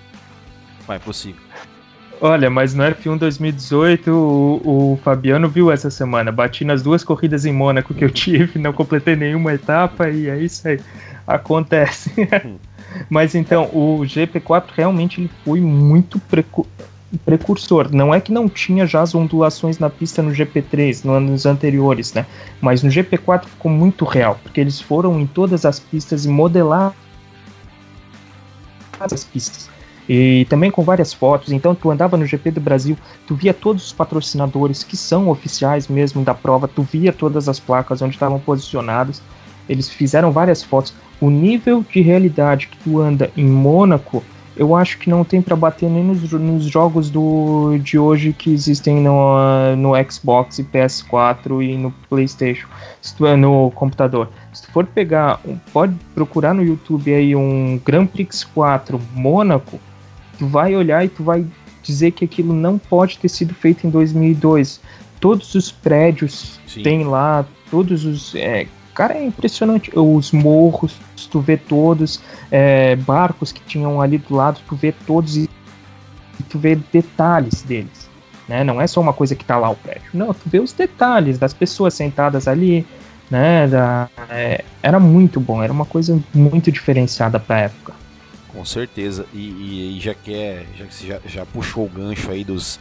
[0.86, 1.38] Vai, prossiga.
[2.20, 6.30] Olha, mas no F1 2018 o, o, Fabiano viu essa semana.
[6.30, 10.38] Bati nas duas corridas em Mônaco que eu tive, não completei nenhuma etapa e é
[10.38, 10.78] isso aí.
[11.26, 12.12] Acontece.
[13.08, 16.66] Mas então, o GP4 realmente ele foi muito precu
[17.24, 17.92] precursor.
[17.92, 22.12] Não é que não tinha já as ondulações na pista no GP3, nos anos anteriores,
[22.12, 22.24] né?
[22.60, 26.94] Mas no GP4 ficou muito real, porque eles foram em todas as pistas e modelar
[29.00, 29.68] as pistas.
[30.08, 31.52] E também com várias fotos.
[31.52, 35.88] Então, tu andava no GP do Brasil, tu via todos os patrocinadores que são oficiais
[35.88, 39.22] mesmo da prova, tu via todas as placas onde estavam posicionadas.
[39.70, 44.24] Eles fizeram várias fotos o nível de realidade que tu anda em Mônaco,
[44.56, 48.52] eu acho que não tem para bater nem nos, nos, jogos do, de hoje que
[48.52, 52.66] existem no, no Xbox e PS4 e no PlayStation,
[53.00, 54.28] se tu é no computador.
[54.52, 55.40] Se tu for pegar,
[55.72, 59.78] pode procurar no YouTube aí um Grand Prix 4 Mônaco,
[60.38, 61.44] tu vai olhar e tu vai
[61.82, 64.80] dizer que aquilo não pode ter sido feito em 2002.
[65.20, 66.82] Todos os prédios Sim.
[66.82, 68.66] tem lá, todos os é,
[69.00, 69.90] Cara, é impressionante.
[69.98, 70.94] Os morros,
[71.30, 75.48] tu vê todos, é, barcos que tinham ali do lado, tu vê todos e
[76.50, 78.10] tu vê detalhes deles.
[78.46, 78.62] Né?
[78.62, 80.10] Não é só uma coisa que tá lá o prédio.
[80.12, 82.86] Não, tu vê os detalhes das pessoas sentadas ali,
[83.30, 83.66] né?
[83.68, 87.94] Da, é, era muito bom, era uma coisa muito diferenciada pra época.
[88.48, 89.24] Com certeza.
[89.32, 92.78] E, e, e já que já já, já puxou o gancho aí dos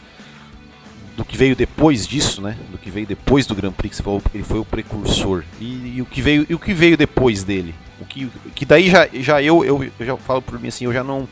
[1.19, 2.55] do que veio depois disso, né?
[2.71, 4.01] Do que veio depois do Grand Prix,
[4.33, 5.43] ele foi o precursor.
[5.59, 7.75] E, e, o que veio e o que veio depois dele?
[7.99, 10.93] O que, que daí já, já eu, eu, eu já falo por mim assim, eu
[10.93, 11.27] já não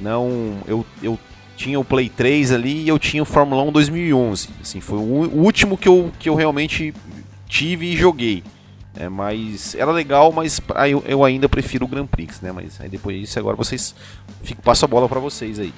[0.00, 1.16] não eu, eu
[1.56, 4.48] tinha o Play 3 ali e eu tinha o Fórmula 1 2011.
[4.60, 6.92] Assim, foi o, último que eu, que eu realmente
[7.46, 8.42] tive e joguei.
[8.96, 12.50] É, mas era legal, mas eu, eu ainda prefiro o Grand Prix, né?
[12.50, 13.94] Mas aí depois disso agora vocês
[14.42, 15.72] fico passo a bola para vocês aí.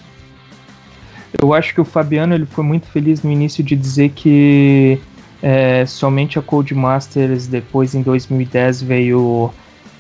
[1.40, 5.01] Eu acho que o Fabiano ele foi muito feliz no início de dizer que
[5.42, 9.51] é, somente a Codemasters depois em 2010 veio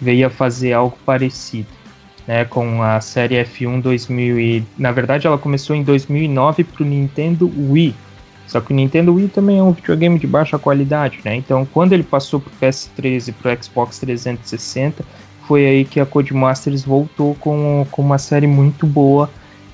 [0.00, 1.68] veio a fazer algo parecido,
[2.26, 6.86] né, com a série F1 2000 e, na verdade ela começou em 2009 para o
[6.86, 7.94] Nintendo Wii.
[8.46, 11.36] Só que o Nintendo Wii também é um videogame de baixa qualidade, né?
[11.36, 15.02] Então, quando ele passou para o PS3 e para o Xbox 360,
[15.46, 19.30] foi aí que a Codemasters voltou com, com uma série muito boa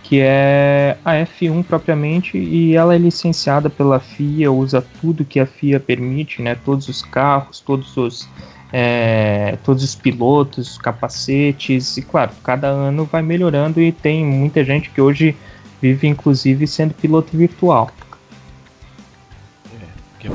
[0.09, 5.44] que é a F1 propriamente, e ela é licenciada pela FIA, usa tudo que a
[5.44, 6.55] FIA permite, né?
[6.64, 8.27] Todos os carros, todos os
[8.73, 14.88] é, todos os pilotos, capacetes, e claro, cada ano vai melhorando e tem muita gente
[14.88, 15.37] que hoje
[15.81, 17.90] vive inclusive sendo piloto virtual.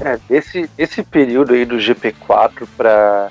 [0.01, 3.29] É, desse, esse período aí do GP4 para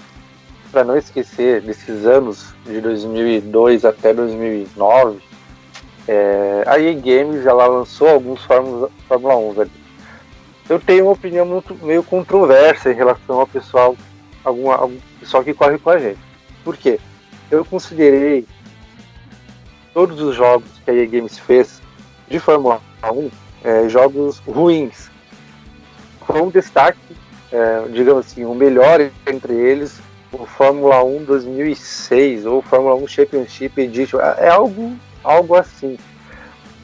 [0.72, 5.20] para não esquecer desses anos de 2002 até 2009,
[6.08, 9.70] é, a EA Games ela lançou alguns Fórmula, Fórmula 1, velho.
[10.68, 13.96] Eu tenho uma opinião muito meio controversa em relação ao pessoal,
[14.44, 16.18] algum pessoal que corre com a gente.
[16.64, 16.98] Por quê?
[17.50, 18.46] Eu considerei
[19.92, 21.82] todos os jogos que a EA Games fez
[22.28, 23.30] de Fórmula 1
[23.64, 25.10] é, jogos ruins.
[26.20, 26.98] Com destaque,
[27.50, 30.00] é, digamos assim, o melhor entre eles,
[30.32, 34.20] o Fórmula 1 2006 ou Fórmula 1 Championship Edition.
[34.20, 35.98] É, é algo, algo assim.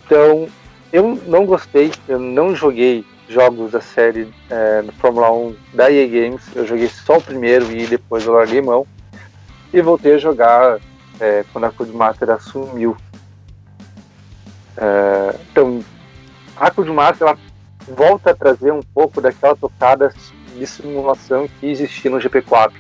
[0.05, 0.49] Então,
[0.93, 6.43] eu não gostei, eu não joguei jogos da série é, Fórmula 1 da EA Games.
[6.55, 8.87] Eu joguei só o primeiro e depois eu larguei mão.
[9.73, 10.79] E voltei a jogar
[11.21, 12.97] é, quando a Codemaster assumiu.
[14.77, 15.85] É, então,
[16.57, 17.39] a Codemaster ela
[17.87, 20.13] volta a trazer um pouco daquela tocada
[20.57, 22.73] de simulação que existia no GP4.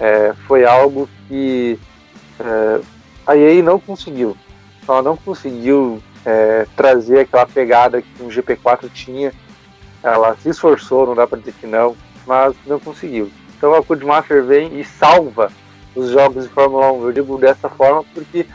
[0.00, 1.78] É, foi algo que
[2.40, 2.80] é,
[3.26, 4.36] a EA não conseguiu.
[4.92, 9.32] Ela não conseguiu é, trazer aquela pegada que o GP4 tinha.
[10.02, 13.30] Ela se esforçou, não dá para dizer que não, mas não conseguiu.
[13.56, 15.50] Então a Codemaster vem e salva
[15.94, 17.04] os jogos de Fórmula 1.
[17.04, 18.46] Eu digo dessa forma porque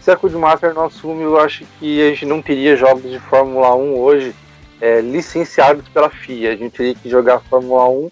[0.00, 3.74] se a Codemaster não assume, eu acho que a gente não teria jogos de Fórmula
[3.76, 4.34] 1 hoje
[4.80, 6.52] é, licenciados pela FIA.
[6.52, 8.10] A gente teria que jogar Fórmula 1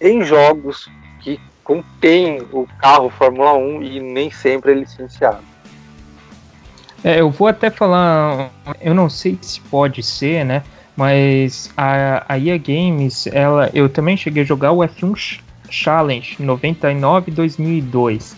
[0.00, 0.88] em jogos
[1.20, 5.42] que contêm o carro Fórmula 1 e nem sempre é licenciado.
[7.04, 10.62] É, eu vou até falar, eu não sei se pode ser, né?
[10.96, 17.30] Mas a, a EA Games, ela, eu também cheguei a jogar o F1 Challenge 99
[17.30, 18.36] 2002.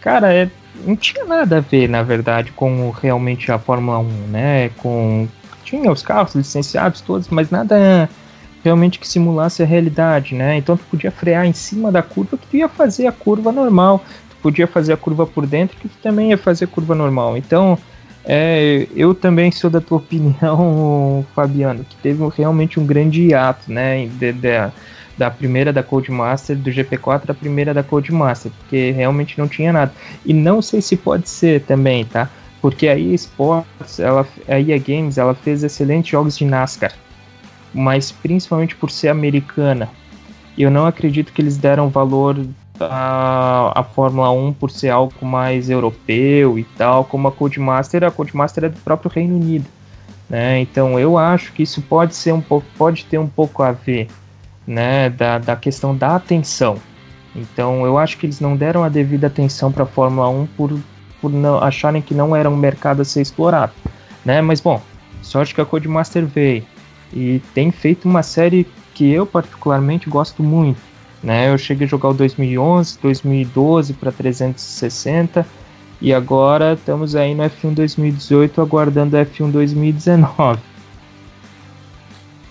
[0.00, 0.50] Cara, é,
[0.84, 4.70] não tinha nada a ver, na verdade, com realmente a Fórmula 1, né?
[4.70, 5.28] Com
[5.62, 8.10] tinha os carros licenciados todos, mas nada
[8.64, 10.56] realmente que simulasse a realidade, né?
[10.56, 14.04] Então tu podia frear em cima da curva, que tu ia fazer a curva normal,
[14.30, 17.36] tu podia fazer a curva por dentro, que tu também ia fazer a curva normal.
[17.36, 17.78] Então,
[18.24, 24.06] é, eu também sou da tua opinião, Fabiano, que teve realmente um grande hiato, né?
[24.06, 24.70] De, de,
[25.16, 29.92] da primeira da Codemaster, do GP4 a primeira da Codemaster, porque realmente não tinha nada.
[30.24, 32.28] E não sei se pode ser também, tá?
[32.60, 36.92] Porque a EA Sports, ela, a EA Games, ela fez excelentes jogos de NASCAR,
[37.72, 39.90] mas principalmente por ser americana.
[40.56, 42.38] Eu não acredito que eles deram valor
[42.80, 48.10] à, à Fórmula 1 por ser algo mais europeu e tal, como a Codemaster, a
[48.10, 49.66] Codemaster é do próprio Reino Unido.
[50.28, 50.60] Né?
[50.60, 54.08] Então eu acho que isso pode ser um pouco, pode ter um pouco a ver
[54.66, 56.76] né, da, da questão da atenção.
[57.34, 60.78] Então eu acho que eles não deram a devida atenção para a Fórmula 1 por,
[61.20, 63.72] por não, acharem que não era um mercado a ser explorado.
[64.24, 64.40] Né?
[64.40, 64.80] Mas bom,
[65.22, 66.64] sorte que a Codemaster veio
[67.12, 70.89] e tem feito uma série que eu particularmente gosto muito.
[71.22, 71.52] Né?
[71.52, 75.46] Eu cheguei a jogar o 2011, 2012 para 360
[76.00, 80.69] e agora estamos aí no F1 2018 aguardando o F1 2019.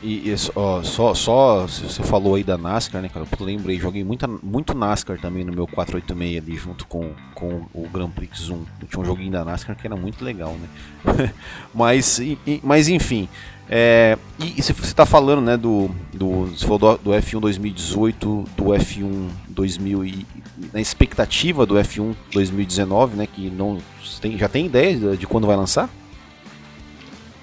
[0.02, 3.26] E, e ó, só, só você falou aí da NASCAR, né, cara?
[3.38, 7.88] Eu lembrei, joguei muita, muito NASCAR também no meu 486 ali, junto com, com o
[7.90, 8.54] Grand Prix 1.
[8.54, 11.34] Eu tinha um joguinho da NASCAR que era muito legal, né?
[11.74, 13.28] mas, e, mas enfim.
[13.70, 18.64] É, e, você está falando, né, do, do, você falou do, do, F1 2018, do
[18.64, 20.26] F1 2000 e
[20.74, 23.78] na expectativa do F1 2019, né, que não
[24.20, 25.88] tem, já tem ideia de quando vai lançar?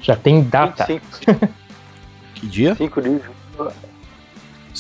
[0.01, 0.87] Já tem data.
[2.47, 2.75] Que dia?
[2.77, 3.73] 5 de junho.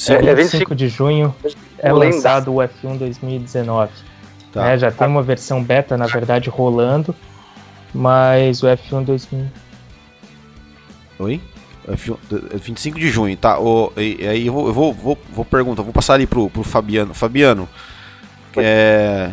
[0.08, 1.34] é, é 25 de junho
[1.78, 3.90] é lançado o F1 2019.
[4.52, 4.70] Tá.
[4.70, 7.14] É, já tem uma versão beta, na verdade, rolando,
[7.92, 9.46] mas o F1 2000.
[11.18, 11.40] Oi?
[11.88, 12.16] F1,
[12.54, 13.58] 25 de junho, tá?
[13.58, 16.62] O, e, aí eu vou, eu vou, vou, vou perguntar, vou passar ali pro, pro
[16.62, 17.14] Fabiano.
[17.14, 17.68] Fabiano,
[18.56, 19.32] é,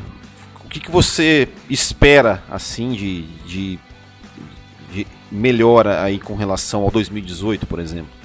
[0.66, 3.80] o que, que você espera, assim, de, de
[4.94, 8.23] de melhora aí com relação ao 2018, por exemplo?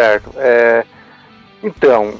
[0.00, 0.32] Certo.
[0.38, 0.82] É,
[1.62, 2.14] então,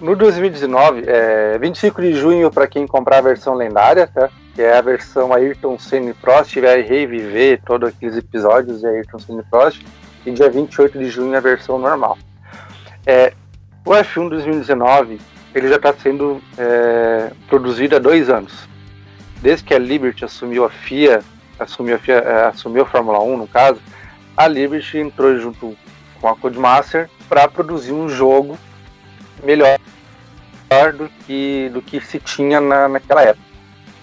[0.00, 4.30] no 2019, é, 25 de junho para quem comprar a versão lendária, tá?
[4.54, 9.44] que é a versão Ayrton Senna Prost, vai reviver todos aqueles episódios de Ayrton Senna
[9.50, 9.84] Prost,
[10.24, 12.16] e dia 28 de junho a versão normal.
[13.04, 13.32] É,
[13.84, 15.20] o F1 2019
[15.52, 18.68] ele já está sendo é, produzido há dois anos.
[19.42, 21.24] Desde que a Liberty assumiu a FIA
[21.58, 23.80] assumiu, é, assumiu a Fórmula 1, no caso,
[24.36, 25.76] a Liberty entrou junto
[26.20, 28.58] com a Codemaster para produzir um jogo
[29.42, 29.78] melhor
[30.96, 33.44] do que, do que se tinha na, naquela época.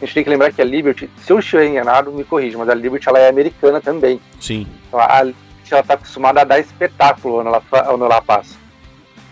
[0.01, 2.69] a gente tem que lembrar que a Liberty, se eu estiver enganado, me corrija, mas
[2.69, 4.19] a Liberty ela é americana também.
[4.39, 4.67] Sim.
[4.87, 8.55] Então, a Liberty está acostumada a dar espetáculo onde ela, onde ela passa.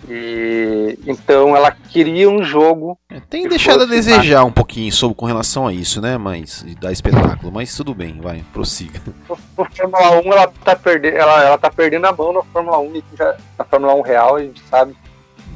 [0.07, 2.97] E então ela queria um jogo.
[3.09, 6.17] É, tem deixado a desejar um pouquinho sobre com relação a isso, né?
[6.17, 9.01] Mas dá espetáculo, mas tudo bem, vai, prossiga.
[9.27, 13.01] No Fórmula 1 ela tá perdendo, ela, ela tá perdendo a mão na Fórmula 1,
[13.17, 14.95] já, na Fórmula 1 real, a gente sabe.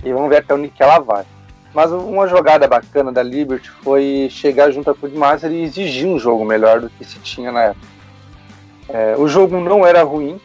[0.04, 1.26] E vamos ver até onde que ela vai.
[1.74, 6.44] Mas uma jogada bacana da Liberty foi chegar junto a Codemaster e exigir um jogo
[6.44, 7.88] melhor do que se tinha na época.
[8.88, 10.40] É, o jogo não era ruim.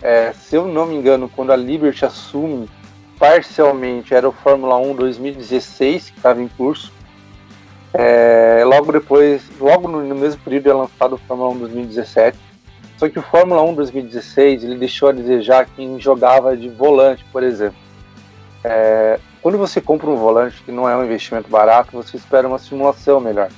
[0.00, 2.68] É, se eu não me engano, quando a Liberty assume
[3.20, 6.90] parcialmente era o Fórmula 1 2016 que estava em curso.
[7.92, 12.38] É, logo depois, logo no, mesmo período é lançado o Fórmula 1 2017.
[12.96, 17.42] Só que o Fórmula 1 2016 ele deixou a desejar quem jogava de volante, por
[17.42, 17.78] exemplo.
[18.64, 22.58] É, quando você compra um volante que não é um investimento barato, você espera uma
[22.58, 23.50] simulação melhor.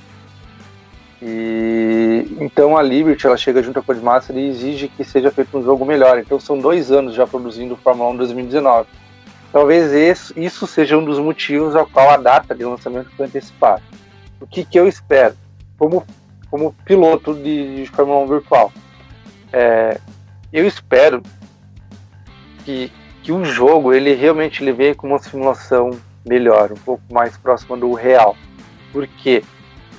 [1.21, 5.63] E então a Liberty ela chega junto à Codemaster e exige que seja feito um
[5.63, 6.19] jogo melhor.
[6.19, 9.02] Então são dois anos já produzindo o Fórmula 1 2019
[9.53, 9.93] Talvez
[10.35, 13.83] isso seja um dos motivos ao qual a data de lançamento foi antecipada.
[14.41, 15.35] O que, que eu espero?
[15.77, 16.03] Como,
[16.49, 18.73] como piloto de, de Fórmula 1 virtual,
[19.51, 19.99] é,
[20.51, 21.21] eu espero
[22.65, 25.91] que, que o jogo ele realmente ele venha com uma simulação
[26.27, 28.35] melhor, um pouco mais próxima do real.
[28.91, 29.43] Porque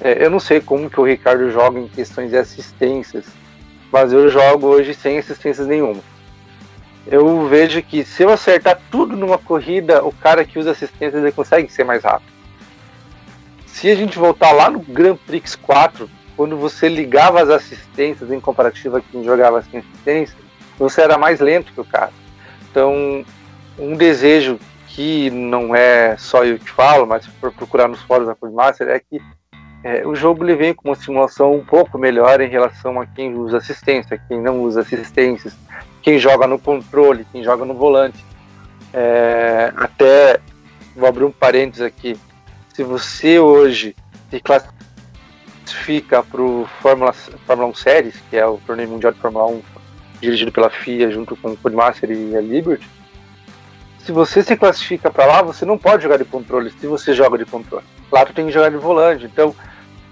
[0.00, 3.24] é, eu não sei como que o Ricardo joga em questões de assistências,
[3.92, 6.00] mas eu jogo hoje sem assistências nenhuma
[7.06, 11.32] eu vejo que se eu acertar tudo numa corrida, o cara que usa assistência ele
[11.32, 12.32] consegue ser mais rápido.
[13.66, 18.40] Se a gente voltar lá no Grand Prix 4, quando você ligava as assistências em
[18.40, 20.36] comparativo a quem jogava sem assistência,
[20.78, 22.12] você era mais lento que o cara.
[22.70, 23.24] Então,
[23.78, 28.28] um desejo que não é só eu que falo, mas se for procurar nos fóruns
[28.28, 29.20] da Codemaster, é que
[29.82, 33.34] é, o jogo ele vem com uma simulação um pouco melhor em relação a quem
[33.34, 35.54] usa assistência, quem não usa assistências,
[36.04, 38.22] quem joga no controle, quem joga no volante.
[38.92, 40.38] É, até
[40.94, 42.16] vou abrir um parênteses aqui.
[42.74, 43.96] Se você hoje
[44.30, 49.46] se classifica para o Fórmula, Fórmula 1 Series, que é o torneio mundial de Fórmula
[49.46, 49.62] 1
[50.20, 52.88] dirigido pela FIA junto com o Codemaster e a Liberty,
[53.98, 57.38] se você se classifica para lá, você não pode jogar de controle se você joga
[57.38, 57.84] de controle.
[58.12, 59.24] Lá tu tem que jogar de volante.
[59.24, 59.54] Então,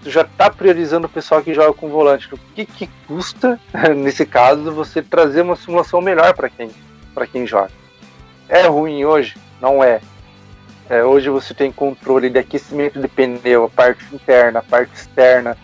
[0.02, 2.32] tu já está priorizando o pessoal que joga com volante.
[2.32, 3.58] O que, que custa,
[3.96, 6.70] nesse caso, você trazer uma simulação melhor para quem,
[7.30, 7.70] quem joga?
[8.48, 9.36] É ruim hoje?
[9.60, 10.00] Não é.
[10.90, 11.04] é.
[11.04, 15.56] Hoje você tem controle de aquecimento de pneu, a parte interna, a parte externa.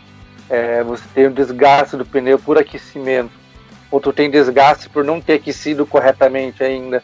[0.48, 3.32] É, você tem o desgaste do pneu por aquecimento.
[3.90, 7.02] Ou tu tem desgaste por não ter aquecido corretamente ainda.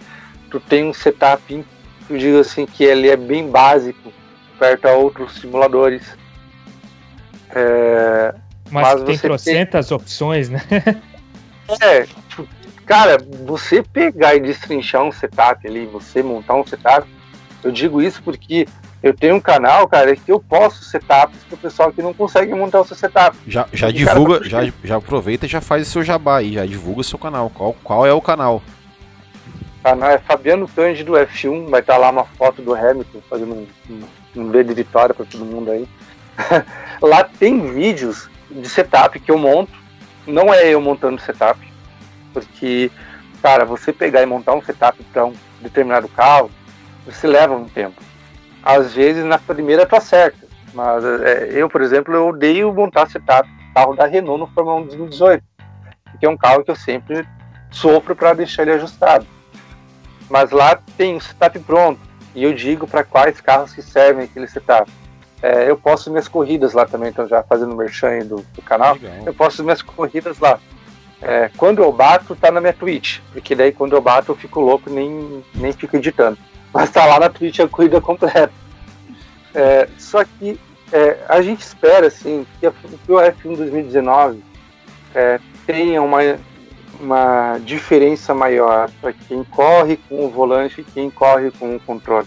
[0.51, 1.65] Tu tem um setup,
[2.09, 4.13] eu digo assim, que ele é bem básico,
[4.59, 6.17] perto a outros simuladores
[7.55, 8.35] é,
[8.71, 9.97] mas, mas tem trocentas tem...
[9.97, 10.61] opções, né?
[11.81, 12.47] É, tipo,
[12.85, 17.09] cara, você pegar e destrinchar um setup ali, você montar um setup,
[17.63, 18.69] eu digo isso porque
[19.03, 22.81] eu tenho um canal, cara, que eu posto setups pro pessoal que não consegue montar
[22.81, 23.37] o seu setup.
[23.47, 26.67] Já, já divulga, cara, já, já aproveita e já faz o seu jabá aí, já
[26.67, 27.51] divulga o seu canal.
[27.51, 28.63] Qual, qual é o canal?
[29.81, 33.55] O canal é Fabiano Tange do F1, vai estar lá uma foto do Hamilton fazendo
[33.55, 34.03] um, um,
[34.37, 35.89] um dedo de vitória para todo mundo aí.
[37.01, 39.73] Lá tem vídeos de setup que eu monto.
[40.27, 41.61] Não é eu montando setup,
[42.33, 42.91] porque,
[43.43, 46.51] cara, você pegar e montar um setup para um determinado carro,
[47.05, 48.01] você leva um tempo.
[48.63, 53.49] Às vezes na primeira tá certo, mas é, eu, por exemplo, eu odeio montar setup
[53.75, 55.45] carro da Renault no Fórmula 1 2018,
[56.19, 57.27] que é um carro que eu sempre
[57.71, 59.27] sofro para deixar ele ajustado.
[60.31, 62.01] Mas lá tem um setup pronto
[62.35, 64.91] e eu digo para quais carros que servem aquele setup.
[65.45, 68.95] É, eu posto minhas corridas lá também, então já fazendo merchan do, do canal.
[68.95, 69.27] Legal.
[69.27, 70.59] Eu posto minhas corridas lá.
[71.21, 74.59] É, quando eu bato, tá na minha Twitch, porque daí quando eu bato eu fico
[74.59, 76.39] louco nem nem fico editando.
[76.73, 78.51] Mas tá lá na Twitch a corrida completa.
[79.55, 80.59] É, só que
[80.91, 84.43] é, a gente espera assim que, que o F1 2019
[85.15, 86.21] é, tenha uma,
[86.99, 92.27] uma diferença maior para quem corre com o volante e quem corre com o controle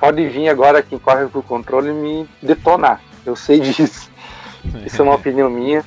[0.00, 3.00] pode vir agora quem corre pro controle me detonar.
[3.24, 4.10] Eu sei disso.
[4.84, 5.84] Isso é uma opinião minha.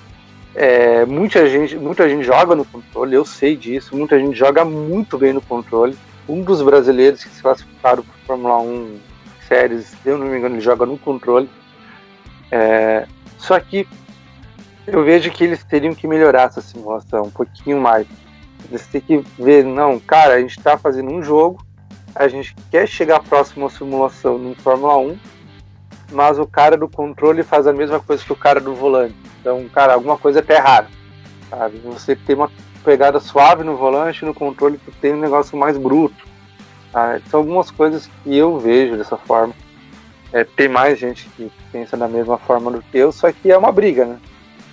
[0.55, 3.95] É, muita, gente, muita gente joga no controle, eu sei disso.
[3.95, 5.97] Muita gente joga muito bem no controle.
[6.27, 8.99] Um dos brasileiros que se classificaram para Fórmula 1
[9.47, 11.49] séries, se eu não me engano, ele joga no controle.
[12.51, 13.07] É,
[13.37, 13.87] só que
[14.85, 18.07] eu vejo que eles teriam que melhorar essa simulação um pouquinho mais.
[18.69, 21.63] Eles têm que ver, não, cara, a gente está fazendo um jogo
[22.19, 25.17] a gente quer chegar próximo à simulação no Fórmula 1
[26.11, 29.15] mas o cara do controle faz a mesma coisa que o cara do volante.
[29.39, 30.87] Então, cara, alguma coisa tá errada.
[31.49, 31.77] Sabe?
[31.85, 32.51] Você tem uma
[32.83, 36.27] pegada suave no volante, no controle tu tem um negócio mais bruto.
[36.91, 37.21] Tá?
[37.29, 39.53] São algumas coisas que eu vejo dessa forma.
[40.33, 43.57] É, tem mais gente que pensa da mesma forma do que eu, só que é
[43.57, 44.17] uma briga, né?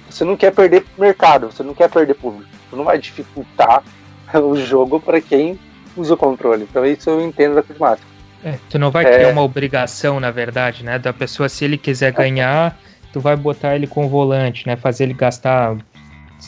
[0.08, 2.50] Você não quer perder mercado, você não quer perder público.
[2.70, 3.82] Você não vai dificultar
[4.34, 5.58] o jogo para quem
[5.96, 6.66] usa o controle.
[6.68, 8.06] Então isso eu entendo da Prismática.
[8.44, 9.12] É, tu não vai é...
[9.12, 10.98] criar uma obrigação, na verdade, né?
[10.98, 12.78] Da pessoa, se ele quiser ganhar,
[13.12, 14.76] tu vai botar ele com o volante, né?
[14.76, 15.76] Fazer ele gastar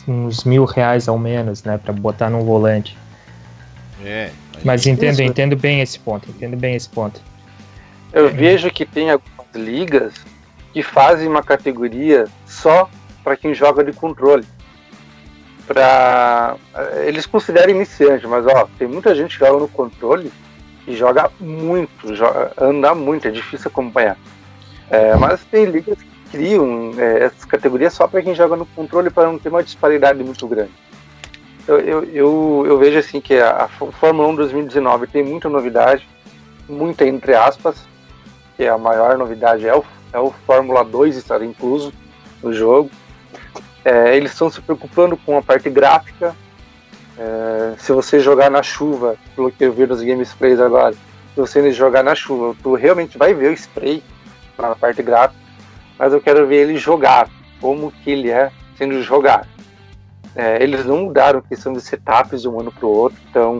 [0.07, 1.77] uns mil reais ao menos, né?
[1.77, 2.97] Pra botar no volante.
[4.03, 4.29] É.
[4.63, 7.21] Mas entendo, entendo bem esse ponto, entendo bem esse ponto.
[8.13, 8.29] Eu é.
[8.29, 10.13] vejo que tem algumas ligas
[10.73, 12.89] que fazem uma categoria só
[13.23, 14.45] para quem joga de controle.
[15.69, 16.55] Pra...
[17.05, 20.33] Eles consideram iniciante, mas ó, tem muita gente que joga no controle
[20.87, 24.17] e joga muito, joga, anda muito, é difícil acompanhar.
[24.89, 29.11] É, mas tem ligas que criam é, essas categorias só para quem joga no controle
[29.11, 30.71] para não ter uma disparidade muito grande.
[31.67, 36.09] Eu, eu, eu, eu vejo assim que a, a Fórmula 1 2019 tem muita novidade,
[36.67, 37.87] muita entre aspas,
[38.57, 41.93] que a maior novidade é o, é o Fórmula 2 estar incluso
[42.41, 42.89] no jogo.
[43.83, 46.35] É, eles estão se preocupando com a parte gráfica,
[47.19, 51.35] é, se você jogar na chuva, pelo que eu vi nos Game Sprays agora, se
[51.35, 54.01] você jogar na chuva, tu realmente vai ver o spray
[54.57, 55.39] na parte gráfica,
[55.97, 59.47] mas eu quero ver ele jogar, como que ele é sendo jogado.
[60.33, 63.59] É, eles não mudaram a questão de setups de um ano para o outro, então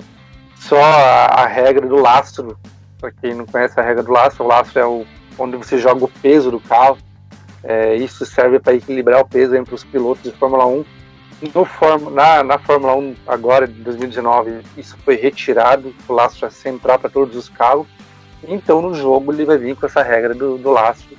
[0.55, 2.57] só a, a, regra do lastro,
[2.99, 5.05] para quem não conhece a regra do lastro, o lastro é o,
[5.37, 6.97] onde você joga o peso do carro,
[7.63, 10.85] é, isso serve para equilibrar o peso entre os pilotos de Fórmula 1
[11.41, 16.99] no na, na Fórmula 1 agora de 2019 isso foi retirado, o lastro é central
[16.99, 17.87] para todos os carros.
[18.47, 21.17] Então no jogo ele vai vir com essa regra do, do lastro.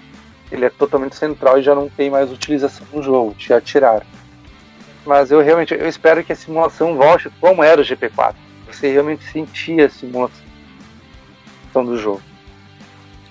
[0.53, 4.07] Ele é totalmente central e já não tem mais utilização no jogo, já tiraram.
[5.07, 8.34] Mas eu realmente eu espero que a simulação volte como era o GP4.
[8.70, 10.41] Você realmente sentia a simulação
[11.74, 12.20] do jogo.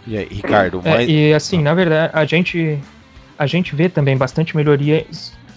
[0.07, 2.79] E aí, Ricardo, é, e assim, na verdade, a gente
[3.39, 5.07] a gente vê também bastante melhoria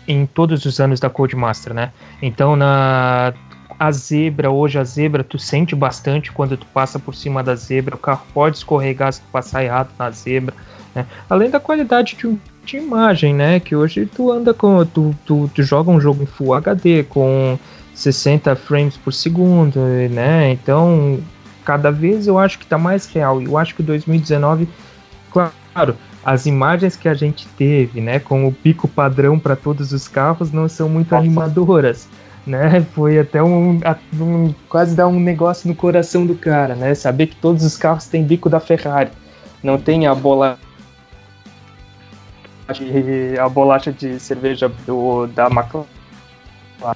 [0.06, 1.92] em todos os anos da Codemaster, né?
[2.22, 3.34] Então na
[3.78, 7.96] a zebra, hoje a zebra, tu sente bastante quando tu passa por cima da zebra,
[7.96, 10.54] o carro pode escorregar se tu passar errado na zebra,
[10.94, 11.04] né?
[11.28, 13.58] Além da qualidade de, de imagem, né?
[13.58, 14.86] Que hoje tu anda com.
[14.86, 17.58] Tu, tu, tu joga um jogo em Full HD com
[17.92, 19.80] 60 frames por segundo,
[20.10, 20.52] né?
[20.52, 21.18] Então,
[21.64, 23.42] cada vez eu acho que tá mais real.
[23.42, 24.68] Eu acho que 2019,
[25.32, 30.06] claro, as imagens que a gente teve, né, com o pico padrão para todos os
[30.06, 31.24] carros não são muito Nossa.
[31.24, 32.08] animadoras,
[32.46, 32.80] né?
[32.94, 33.80] Foi até um,
[34.14, 36.94] um, quase dar um negócio no coração do cara, né?
[36.94, 39.10] Saber que todos os carros têm bico da Ferrari,
[39.62, 40.58] não tem a bola
[43.38, 45.84] a bolacha de cerveja do, da McLaren,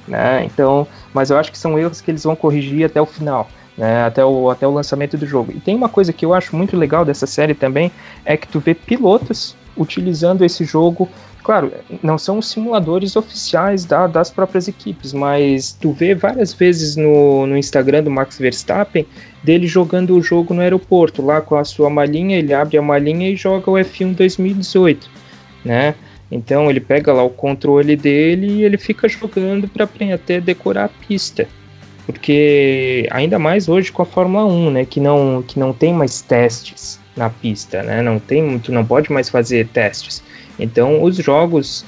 [0.08, 0.44] né?
[0.44, 4.04] Então, mas eu acho que são erros que eles vão corrigir até o final né,
[4.04, 5.52] até, o, até o lançamento do jogo.
[5.54, 7.90] E tem uma coisa que eu acho muito legal dessa série também,
[8.24, 11.08] é que tu vê pilotos utilizando esse jogo.
[11.44, 11.72] Claro,
[12.02, 17.46] não são os simuladores oficiais da, das próprias equipes, mas tu vê várias vezes no,
[17.46, 19.06] no Instagram do Max Verstappen
[19.44, 23.30] dele jogando o jogo no aeroporto, lá com a sua malinha, ele abre a malinha
[23.30, 25.08] e joga o F1 2018,
[25.64, 25.94] né?
[26.28, 31.06] Então ele pega lá o controle dele e ele fica jogando para até decorar a
[31.06, 31.46] pista
[32.06, 36.22] porque ainda mais hoje com a Fórmula 1, né, que não, que não tem mais
[36.22, 40.22] testes na pista, né, não tem, tu não pode mais fazer testes.
[40.58, 41.84] Então, os jogos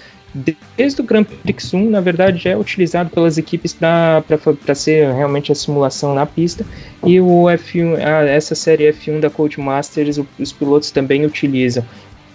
[0.77, 5.51] desde o Grand Prix 1, na verdade, já é utilizado pelas equipes para ser realmente
[5.51, 6.65] a simulação na pista.
[7.05, 11.85] E o F1, a, essa série F1 da Codemasters, os pilotos também utilizam.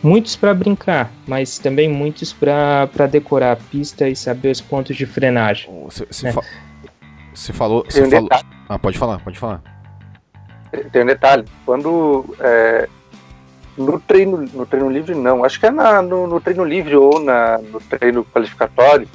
[0.02, 5.06] Muitos para brincar, mas também muitos para decorar a pista e saber os pontos de
[5.06, 5.70] frenagem.
[5.86, 6.34] Você, você né?
[7.34, 7.84] Você falou.
[7.88, 8.30] Você um falou...
[8.70, 9.62] Ah, pode falar, pode falar.
[10.92, 11.46] Tem um detalhe.
[11.66, 12.36] Quando.
[12.40, 12.88] É,
[13.78, 17.20] no treino, no treino livre não, acho que é na, no, no treino livre ou
[17.20, 19.08] na, no treino qualificatório,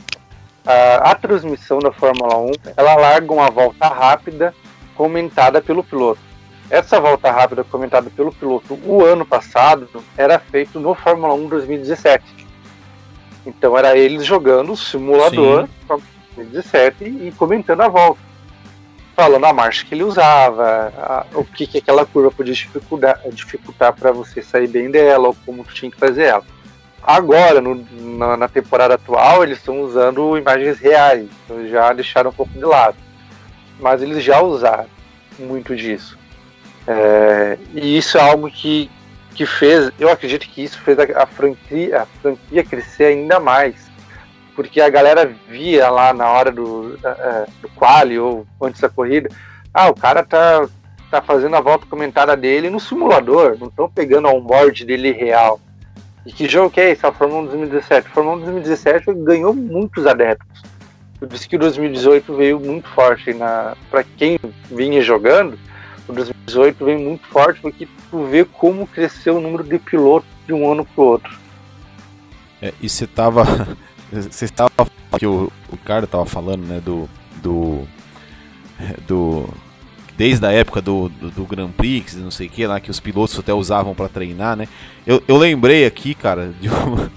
[0.66, 4.52] a, a, transmissão da Fórmula 1 ela larga uma volta rápida
[4.94, 6.20] comentada pelo piloto.
[6.68, 12.24] Essa volta rápida comentada pelo piloto o ano passado era feito no Fórmula 1 2017.
[13.46, 16.02] Então era eles jogando o simulador Sim.
[16.39, 18.20] 2017 e comentando a volta.
[19.14, 24.12] Falando a marcha que ele usava, a, o que, que aquela curva podia dificultar, para
[24.12, 26.45] você sair bem dela, ou como tu tinha que fazer ela.
[27.03, 27.84] Agora, no,
[28.16, 32.64] na, na, temporada atual, eles estão usando imagens reais, então já deixaram um pouco de
[32.64, 32.97] lado.
[33.80, 34.86] Mas eles já usaram
[35.39, 36.18] muito disso.
[36.86, 38.91] É, e isso é algo que,
[39.34, 43.88] que fez, eu acredito que isso fez a, a, franquia, a franquia crescer ainda mais.
[44.59, 49.30] Porque a galera via lá na hora do, uh, do quali ou antes da corrida,
[49.72, 50.68] ah, o cara tá,
[51.09, 55.61] tá fazendo a volta comentada dele no simulador, não estão pegando a onboard dele real.
[56.26, 57.06] E que jogo que é esse?
[57.06, 58.09] A Fórmula 1 2017.
[58.09, 60.61] A Fórmula 1 2017 ganhou muitos adeptos.
[61.20, 63.32] Por isso que o 2018 veio muito forte.
[63.88, 65.56] Para quem vinha jogando,
[66.09, 70.52] o 2018 veio muito forte porque tu vê como cresceu o número de pilotos de
[70.52, 71.38] um ano para o outro.
[72.61, 73.44] É, e você tava.
[74.12, 74.70] Você estava.
[75.18, 76.80] que o, o cara tava falando, né?
[76.80, 77.09] Do.
[77.42, 77.88] Do.
[79.06, 79.48] Do
[80.18, 83.38] desde a época do, do, do Grand Prix, não sei que, lá que os pilotos
[83.38, 84.66] até usavam para treinar, né?
[85.06, 87.12] Eu, eu lembrei aqui, cara, de uma,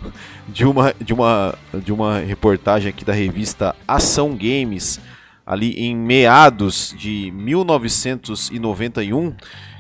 [0.48, 5.00] de uma, de uma, de uma reportagem aqui da revista Ação Games,
[5.44, 9.34] ali em meados de 1991,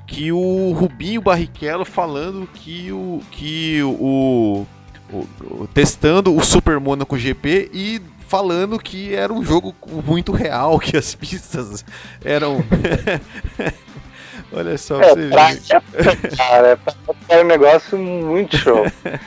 [0.07, 4.65] que o Rubinho Barrichello falando que o que o,
[5.11, 8.01] o, o testando o Super Monaco GP e
[8.31, 11.83] falando que era um jogo muito real, que as pistas
[12.23, 12.63] eram.
[14.53, 16.35] Olha só, é, você pra, ver.
[16.37, 16.79] Cara,
[17.29, 18.85] é um negócio muito show.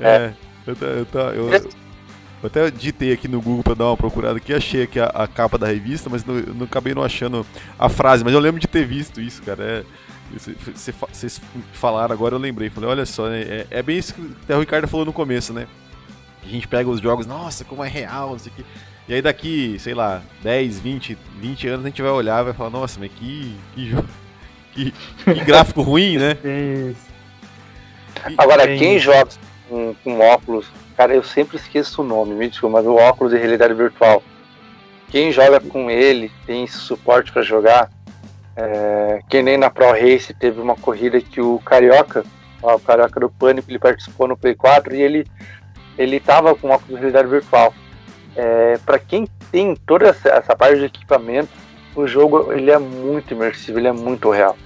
[0.00, 0.32] É,
[0.66, 1.70] eu, eu, eu, eu,
[2.42, 5.56] até ditei aqui no Google para dar uma procurada aqui, achei aqui a, a capa
[5.56, 7.46] da revista, mas não, não acabei não achando
[7.78, 9.62] a frase, mas eu lembro de ter visto isso, cara.
[9.62, 9.84] É,
[10.38, 11.40] vocês
[11.72, 12.70] falaram agora, eu lembrei.
[12.70, 15.52] Falei, olha só, né, é, é bem isso que até o Ricardo falou no começo,
[15.52, 15.66] né?
[16.44, 18.64] A gente pega os jogos, nossa, como é real, não sei o que.
[19.08, 22.52] E aí daqui, sei lá, 10, 20, 20 anos a gente vai olhar e vai
[22.52, 23.94] falar, nossa, mas que, que,
[24.72, 24.92] que,
[25.24, 26.36] que gráfico ruim, né?
[28.38, 29.30] Agora, quem joga
[29.68, 30.66] com, com, óculos,
[30.96, 34.22] cara, eu sempre esqueço o nome, me desculpa, mas o óculos de realidade virtual.
[35.10, 37.90] Quem joga com ele, tem suporte para jogar,
[38.56, 42.24] é, que nem na Pro Race teve uma corrida que o Carioca,
[42.62, 45.26] ó, o Carioca do Pânico, ele participou no Play 4 e ele
[45.98, 47.74] ele estava com óculos de realidade virtual.
[48.34, 51.50] É, para quem tem toda essa, essa, parte de equipamento,
[51.94, 54.56] o jogo ele é muito imersivo, ele é muito real.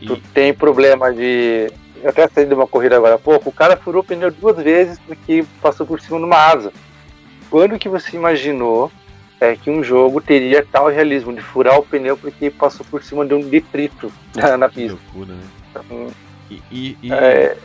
[0.00, 0.06] E...
[0.06, 1.70] Tu tem problema de.
[2.02, 4.56] Eu até saí de uma corrida agora há pouco, o cara furou o pneu duas
[4.56, 6.72] vezes porque passou por cima de uma asa.
[7.50, 8.90] Quando que você imaginou
[9.40, 13.24] é, que um jogo teria tal realismo de furar o pneu porque passou por cima
[13.24, 14.96] de um detrito na, na pista?
[14.96, 15.44] Que loucura, né?
[15.70, 16.08] Então,
[16.50, 17.56] e, e, e, é...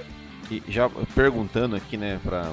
[0.51, 2.51] e já perguntando aqui, né, para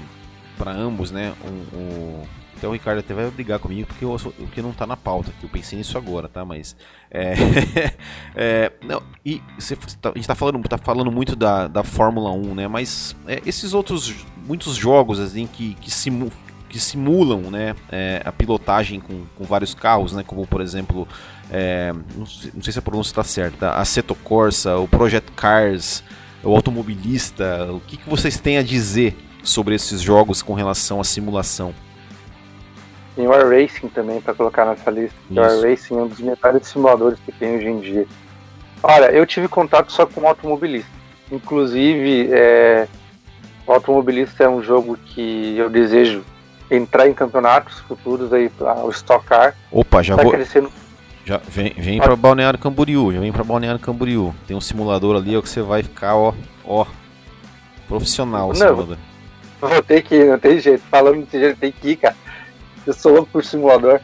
[0.60, 1.32] para ambos, né?
[1.42, 2.22] Um, um...
[2.54, 5.46] Até o Ricardo até vai brigar comigo porque o que não tá na pauta, que
[5.46, 6.44] eu pensei nisso agora, tá?
[6.44, 6.76] Mas.
[7.10, 7.32] É,
[8.36, 12.30] é, não, e você, tá, a gente tá falando, tá falando muito da, da Fórmula
[12.32, 12.68] 1, né?
[12.68, 14.14] Mas é, esses outros.
[14.46, 16.30] Muitos jogos assim que, que, simu,
[16.70, 20.24] que simulam né, é, a pilotagem com, com vários carros, né?
[20.26, 21.06] Como por exemplo.
[21.52, 25.32] É, não, sei, não, sei, se a pronúncia está certa, a Seto Corsa, o Project
[25.32, 26.04] Cars,
[26.44, 31.04] o Automobilista, o que, que vocês têm a dizer sobre esses jogos com relação à
[31.04, 31.74] simulação.
[33.16, 35.16] Tem o Racing também para colocar nessa lista.
[35.28, 38.06] O Racing é um dos melhores simuladores que tem hoje em dia.
[38.82, 40.88] Olha, eu tive contato só com automobilista.
[41.32, 42.86] Inclusive, é,
[43.66, 46.24] o automobilista é um jogo que eu desejo
[46.70, 49.54] entrar em campeonatos futuros aí para o Stock Car.
[49.70, 50.32] Opa, já tá vou.
[50.32, 50.70] Crescendo...
[51.24, 54.34] Já vem, vem para Balneário Camboriú, já vem para Balneário Camboriú.
[54.46, 56.86] Tem um simulador ali ó, que você vai ficar ó, ó
[57.86, 58.48] profissional.
[58.48, 58.96] Não, simulador.
[59.60, 60.82] Vou ter que ir, não tem jeito.
[60.90, 62.16] Falando desse jeito, tem que ir, cara.
[62.86, 64.00] Eu sou louco por simulador.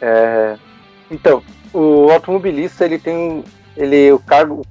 [0.00, 0.56] É...
[1.10, 1.42] Então,
[1.72, 3.44] o automobilista, ele tem
[3.76, 4.64] ele o cargo,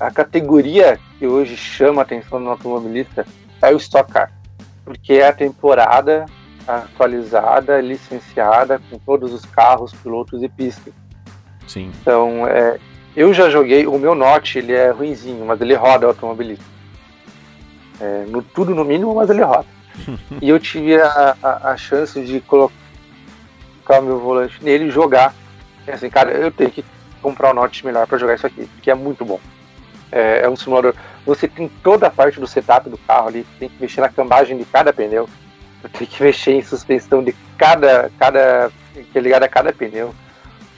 [0.00, 3.26] a categoria que hoje chama a atenção do automobilista
[3.60, 4.32] é o Stock Car,
[4.84, 6.24] porque é a temporada
[6.66, 10.92] atualizada, licenciada com todos os carros, pilotos e pistas.
[11.66, 11.90] Sim.
[12.00, 12.78] Então, é,
[13.16, 16.64] eu já joguei, o meu Note, ele é ruinzinho, mas ele roda automobilista.
[18.00, 19.66] É, no, tudo no mínimo, mas ele roda.
[20.42, 22.72] e eu tive a, a, a, chance de colocar
[24.00, 25.32] o meu volante nele e jogar.
[25.86, 26.84] E assim, cara, eu tenho que
[27.22, 29.40] comprar um Note melhor para jogar isso aqui, que é muito bom.
[30.10, 30.94] É, é, um simulador.
[31.24, 34.58] Você tem toda a parte do setup do carro ali, tem que mexer na cambagem
[34.58, 35.28] de cada pneu,
[35.88, 40.14] tem que mexer em suspensão de cada, cada que é ligado a cada pneu.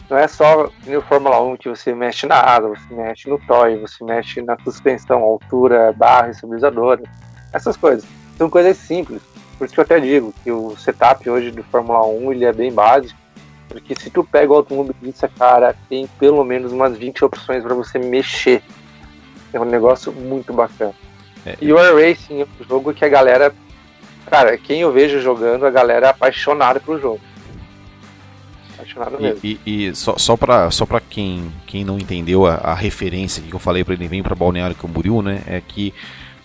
[0.09, 3.77] Não é só no Fórmula 1 que você mexe na asa, você mexe no toy,
[3.79, 7.03] você mexe na suspensão, altura, barra, estabilizadora,
[7.53, 8.05] essas coisas.
[8.39, 9.21] São coisas simples.
[9.59, 12.53] Por isso que eu até digo que o setup hoje do Fórmula 1 ele é
[12.53, 13.19] bem básico,
[13.69, 17.99] porque se tu pega o automobilista, cara, tem pelo menos umas 20 opções para você
[17.99, 18.63] mexer.
[19.53, 20.95] É um negócio muito bacana.
[21.45, 21.57] É.
[21.61, 23.55] E o Air Racing é um jogo que a galera,
[24.29, 27.21] cara, quem eu vejo jogando, a galera é apaixonada pelo jogo.
[28.75, 29.41] Apaixonado mesmo.
[29.43, 33.43] E, e, e só, só para só pra quem, quem não entendeu a, a referência
[33.43, 35.43] que eu falei para ele, vem para Balneário Camboriú, né?
[35.47, 35.95] É que,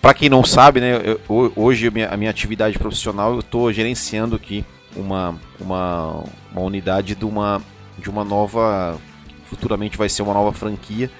[0.00, 1.00] para quem não sabe, né?
[1.04, 4.64] Eu, hoje a minha, a minha atividade profissional, eu estou gerenciando aqui
[4.96, 7.60] uma, uma, uma unidade de uma,
[7.98, 8.98] de uma nova.
[9.46, 11.10] Futuramente vai ser uma nova franquia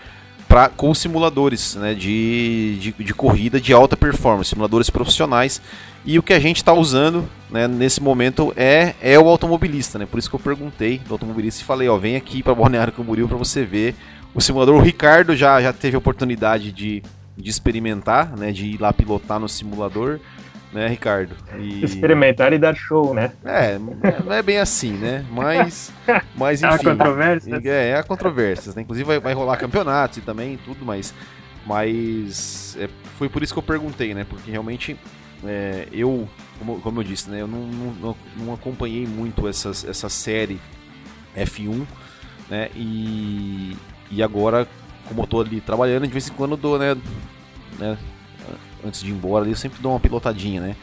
[0.52, 5.62] pra, com simuladores né, de, de, de, corrida de alta performance, simuladores profissionais.
[6.04, 10.06] E o que a gente está usando né, nesse momento é, é o automobilista, né?
[10.06, 13.28] Por isso que eu perguntei do automobilista e falei, ó, vem aqui para Balneário Camboriú
[13.28, 13.94] para você ver
[14.34, 14.74] o simulador.
[14.74, 17.02] O Ricardo já, já teve a oportunidade de,
[17.36, 20.18] de experimentar, né, de ir lá pilotar no simulador
[20.72, 21.36] né, Ricardo?
[21.58, 21.84] E...
[21.84, 23.32] Experimentar e dar show, né?
[23.44, 23.78] É,
[24.24, 25.24] não é bem assim, né?
[25.30, 25.92] Mas,
[26.34, 26.72] mas enfim.
[26.72, 27.64] Há controvérsias.
[27.64, 28.82] É, é, há controvérsias, né?
[28.82, 31.14] Inclusive vai, vai rolar campeonatos e também tudo, mas,
[31.66, 32.88] mas é,
[33.18, 34.24] foi por isso que eu perguntei, né?
[34.24, 34.96] Porque realmente
[35.44, 36.28] é, eu,
[36.58, 37.40] como, como eu disse, né?
[37.40, 40.60] Eu não, não, não acompanhei muito essas, essa série
[41.36, 41.86] F1,
[42.48, 42.70] né?
[42.76, 43.76] E,
[44.10, 44.68] e agora,
[45.06, 46.96] como eu tô ali trabalhando, de vez em quando eu dou, né?
[47.78, 47.98] né
[48.84, 50.76] antes de ir embora, eu sempre dou uma pilotadinha, né?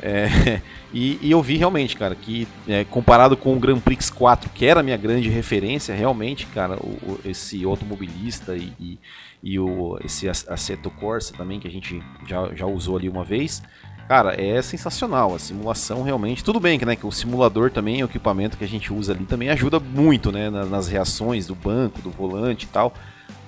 [0.00, 0.60] É,
[0.92, 4.66] e, e, eu vi realmente, cara, que é, comparado com o Grand Prix 4, que
[4.66, 8.98] era a minha grande referência, realmente, cara, o, o, esse automobilista e, e,
[9.42, 13.62] e, o, esse Assetto Corsa também, que a gente já, já usou ali uma vez,
[14.08, 15.34] cara, é sensacional.
[15.34, 16.44] A simulação realmente.
[16.44, 19.24] Tudo bem que, né, que o simulador também, o equipamento que a gente usa ali
[19.24, 22.92] também ajuda muito, né, nas reações do banco, do volante e tal.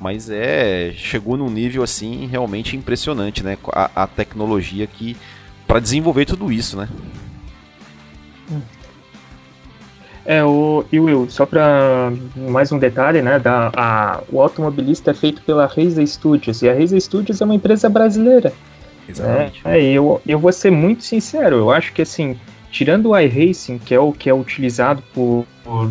[0.01, 0.93] Mas é.
[0.97, 3.57] Chegou num nível assim realmente impressionante, né?
[3.73, 5.17] A, a tecnologia que.
[5.67, 6.89] para desenvolver tudo isso, né?
[10.27, 13.39] É, o, e Will, só para mais um detalhe, né?
[13.39, 17.55] Da, a, o automobilista é feito pela Reisa Studios, e a Reisa Studios é uma
[17.55, 18.53] empresa brasileira.
[19.09, 19.63] Exatamente.
[19.65, 22.39] É, é, eu, eu vou ser muito sincero, eu acho que assim,
[22.71, 25.91] tirando o iRacing, que é o que é utilizado por, por,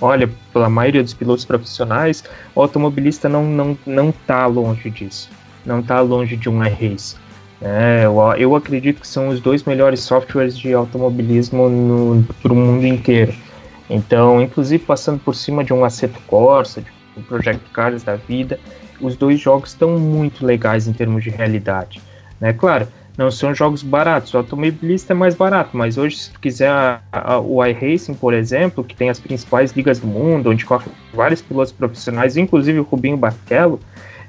[0.00, 2.24] olha, pela maioria dos pilotos profissionais,
[2.54, 5.30] o automobilista não não não está longe disso,
[5.64, 7.16] não está longe de um iRacing.
[7.62, 12.86] É, eu, eu, acredito que são os dois melhores softwares de automobilismo para o mundo
[12.86, 13.32] inteiro.
[13.88, 18.58] Então, inclusive passando por cima de um Assetto Corsa, de um Project Cars da vida,
[19.00, 22.02] os dois jogos estão muito legais em termos de realidade.
[22.40, 22.52] Né?
[22.52, 24.34] Claro, não são jogos baratos.
[24.34, 28.34] O automobilista é mais barato, mas hoje, se tu quiser a, a, o iRacing, por
[28.34, 32.82] exemplo, que tem as principais ligas do mundo, onde correm vários pilotos profissionais, inclusive o
[32.82, 33.78] Rubinho Barrichello,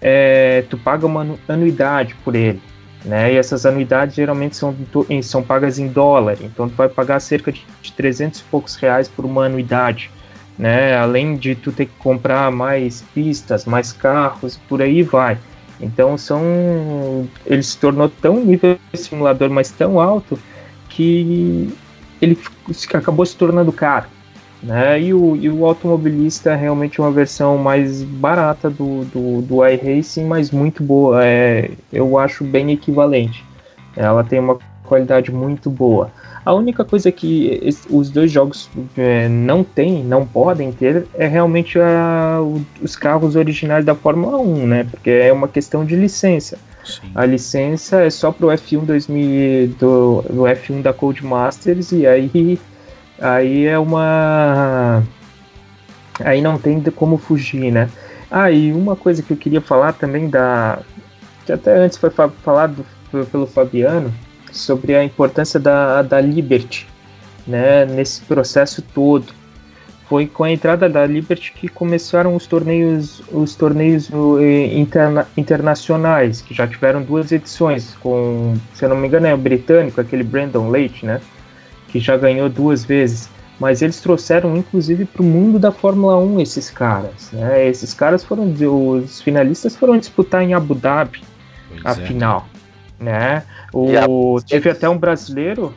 [0.01, 2.62] é, tu paga uma anuidade por ele.
[3.03, 3.34] Né?
[3.34, 4.76] E essas anuidades geralmente são,
[5.22, 7.64] são pagas em dólar, então tu vai pagar cerca de
[7.95, 10.10] 300 e poucos reais por uma anuidade.
[10.58, 10.95] Né?
[10.95, 15.38] Além de tu ter que comprar mais pistas, mais carros, por aí vai.
[15.80, 17.28] Então são.
[17.45, 20.39] Ele se tornou tão nível simulador, mas tão alto,
[20.89, 21.69] que
[22.21, 22.38] ele
[22.93, 24.07] acabou se tornando caro.
[24.63, 25.01] Né?
[25.01, 30.26] E, o, e o automobilista é realmente uma versão mais barata do, do, do iRacing,
[30.26, 31.23] mas muito boa.
[31.23, 33.45] É, eu acho bem equivalente.
[33.95, 36.11] Ela tem uma qualidade muito boa.
[36.46, 41.80] A única coisa que os dois jogos é, não têm, não podem ter, é realmente
[41.80, 42.39] a,
[42.80, 44.84] os carros originais da Fórmula 1, né?
[44.84, 46.60] Porque é uma questão de licença.
[46.84, 47.10] Sim.
[47.16, 52.60] A licença é só pro F1 2000, do, do F1 da Codemasters e aí
[53.20, 55.02] aí é uma
[56.24, 57.89] aí não tem como fugir, né?
[58.30, 60.80] Ah, e uma coisa que eu queria falar também da
[61.43, 62.86] que até antes foi falado
[63.32, 64.14] pelo Fabiano,
[64.58, 66.88] sobre a importância da, da Liberty
[67.45, 69.34] né, nesse processo todo.
[70.08, 76.41] Foi com a entrada da Liberty que começaram os torneios, os torneios eh, interna, internacionais,
[76.41, 80.24] que já tiveram duas edições, com, se eu não me engano, é o britânico, aquele
[80.24, 81.20] Brandon Leite, né,
[81.88, 83.30] que já ganhou duas vezes.
[83.60, 87.32] Mas eles trouxeram inclusive para o mundo da Fórmula 1 esses caras.
[87.32, 87.68] Né?
[87.68, 91.24] Esses caras foram, os finalistas foram disputar em Abu Dhabi
[91.70, 92.06] pois a é.
[92.06, 92.45] final
[93.00, 93.43] né?
[93.74, 95.74] O, teve até um brasileiro.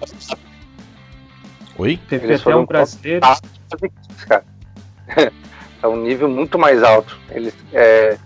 [1.76, 1.98] Oi?
[2.08, 3.26] Teve Eles até um brasileiro.
[5.80, 7.18] É um nível muito mais alto.
[7.30, 8.16] Eles é,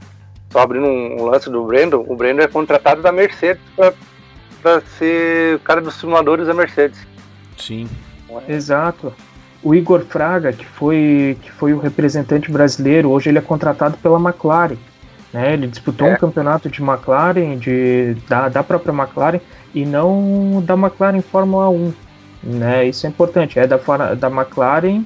[0.50, 3.62] só abrindo um, lance do Brandon, o Brandon é contratado da Mercedes
[4.62, 7.06] para ser o cara dos simuladores da Mercedes.
[7.58, 7.88] Sim.
[8.48, 8.52] É?
[8.52, 9.12] Exato.
[9.62, 14.18] O Igor Fraga, que foi, que foi o representante brasileiro, hoje ele é contratado pela
[14.18, 14.76] McLaren.
[15.32, 15.54] Né?
[15.54, 16.14] Ele disputou é.
[16.14, 19.40] um campeonato de McLaren, de, da, da própria McLaren,
[19.74, 21.92] e não da McLaren Fórmula 1.
[22.42, 22.86] Né?
[22.86, 23.76] Isso é importante, é da,
[24.14, 25.04] da McLaren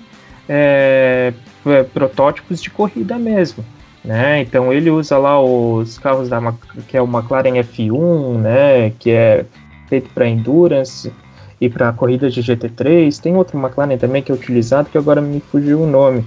[0.48, 1.32] é,
[1.66, 3.64] é, protótipos de corrida mesmo.
[4.04, 4.40] Né?
[4.40, 6.40] Então ele usa lá os carros da
[6.88, 8.92] que é o McLaren F1, né?
[8.98, 9.44] que é
[9.88, 11.12] feito para endurance.
[11.60, 13.20] e para corridas de GT3.
[13.20, 16.24] Tem outro McLaren também que é utilizado que agora me fugiu o nome.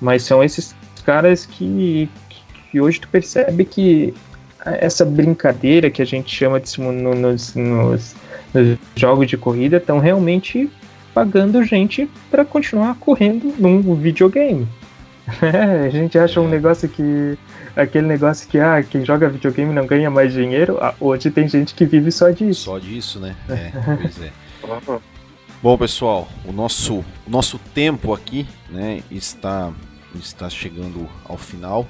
[0.00, 0.74] Mas são esses
[1.04, 2.08] caras que,
[2.72, 4.14] que hoje tu percebe que
[4.64, 8.16] essa brincadeira que a gente chama de no, nos, nos,
[8.54, 10.70] nos jogos de corrida estão realmente
[11.12, 14.66] pagando gente para continuar correndo num videogame.
[15.40, 17.38] É, a gente acha um negócio que.
[17.76, 20.78] Aquele negócio que ah, quem joga videogame não ganha mais dinheiro.
[20.80, 22.62] Ah, hoje tem gente que vive só disso.
[22.62, 23.36] Só disso, né?
[23.48, 23.70] É,
[24.02, 24.32] pois é.
[25.62, 29.72] Bom, pessoal, o nosso, o nosso tempo aqui né, está,
[30.14, 31.86] está chegando ao final.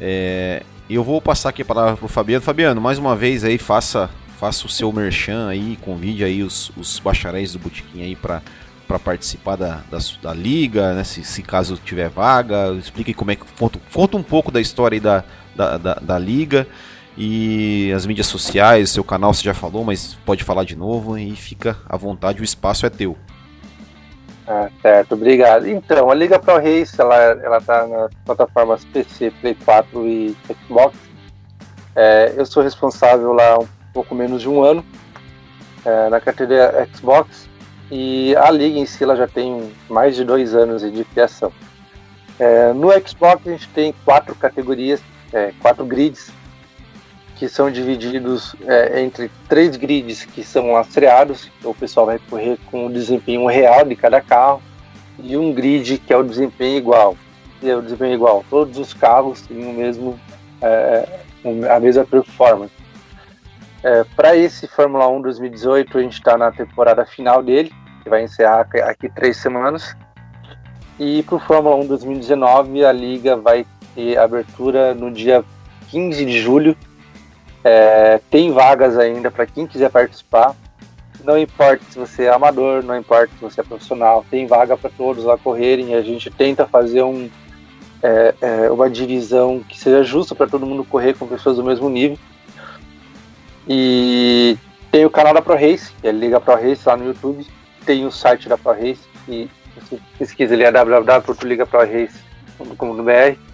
[0.00, 2.42] É, eu vou passar aqui a palavra para o Fabiano.
[2.42, 6.98] Fabiano, mais uma vez aí, faça, faça o seu merchan aí, convide aí os, os
[6.98, 8.42] bacharéis do Botequim aí para
[8.88, 11.04] para participar da, da, da, liga, né?
[11.04, 13.44] Se, se, caso tiver vaga, explique como é que.
[13.58, 15.22] Conta, conta um pouco da história da,
[15.54, 16.66] da, da, da, liga
[17.14, 21.36] e as mídias sociais, seu canal você já falou, mas pode falar de novo e
[21.36, 23.14] fica à vontade, o espaço é teu.
[24.50, 25.68] Ah, certo, obrigado.
[25.68, 30.34] Então, a Liga Pro Race, ela, ela tá nas plataformas PC, Play 4 e
[30.66, 30.96] Xbox.
[31.94, 34.82] É, eu sou responsável lá um pouco menos de um ano
[35.84, 37.46] é, na carteira Xbox
[37.90, 41.52] e a liga em si ela já tem mais de dois anos de criação.
[42.38, 46.30] É, no Xbox a gente tem quatro categorias, é, quatro grids,
[47.38, 52.86] que são divididos é, entre três grids que são lastreados, o pessoal vai correr com
[52.86, 54.60] o desempenho real de cada carro,
[55.20, 57.16] e um grid que é o desempenho igual.
[57.62, 60.18] E é o desempenho igual, todos os carros têm o mesmo,
[60.60, 61.08] é,
[61.70, 62.72] a mesma performance.
[63.84, 67.72] É, para esse Fórmula 1 2018, a gente está na temporada final dele,
[68.02, 69.96] que vai encerrar aqui três semanas.
[70.98, 73.64] E para o Fórmula 1 2019, a liga vai
[73.94, 75.44] ter abertura no dia
[75.90, 76.76] 15 de julho.
[77.64, 80.54] É, tem vagas ainda para quem quiser participar.
[81.24, 84.90] Não importa se você é amador, não importa se você é profissional, tem vaga para
[84.90, 85.94] todos lá correrem.
[85.94, 87.28] A gente tenta fazer um,
[88.02, 91.90] é, é, uma divisão que seja justa para todo mundo correr com pessoas do mesmo
[91.90, 92.18] nível.
[93.68, 94.56] E
[94.90, 97.46] tem o canal da Pro Race, que é Liga Pro Race lá no YouTube.
[97.84, 103.47] Tem o site da Pro Race, que você pesquisa ali é www.ligaprorace.com.br.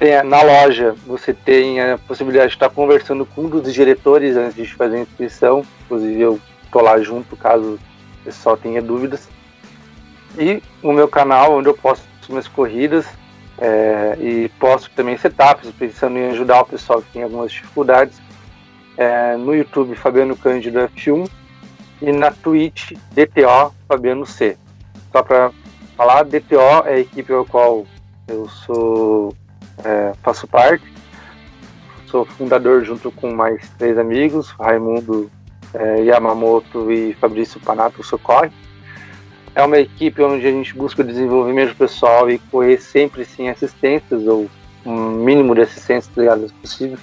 [0.00, 4.54] Tem, na loja você tem a possibilidade de estar conversando com um dos diretores antes
[4.54, 5.62] de fazer a inscrição.
[5.84, 6.40] Inclusive eu
[6.72, 9.28] tô lá junto caso o pessoal tenha dúvidas.
[10.38, 13.04] E o meu canal, onde eu posto minhas corridas
[13.58, 18.22] é, e posto também setups, pensando em ajudar o pessoal que tem algumas dificuldades
[18.96, 21.28] é, no YouTube Fabiano Cândido F1
[22.00, 24.56] e na Twitch DTO Fabiano C.
[25.12, 25.50] Só para
[25.94, 27.84] falar, DTO é a equipe ao qual
[28.26, 29.34] eu sou
[29.84, 30.84] é, faço parte.
[32.06, 35.30] Sou fundador junto com mais três amigos, Raimundo
[35.72, 38.50] é, Yamamoto e Fabrício Panato Socorre.
[39.54, 44.48] É uma equipe onde a gente busca desenvolvimento pessoal e correr sempre sem assistências ou
[44.84, 46.98] um mínimo de assistências ligadas possível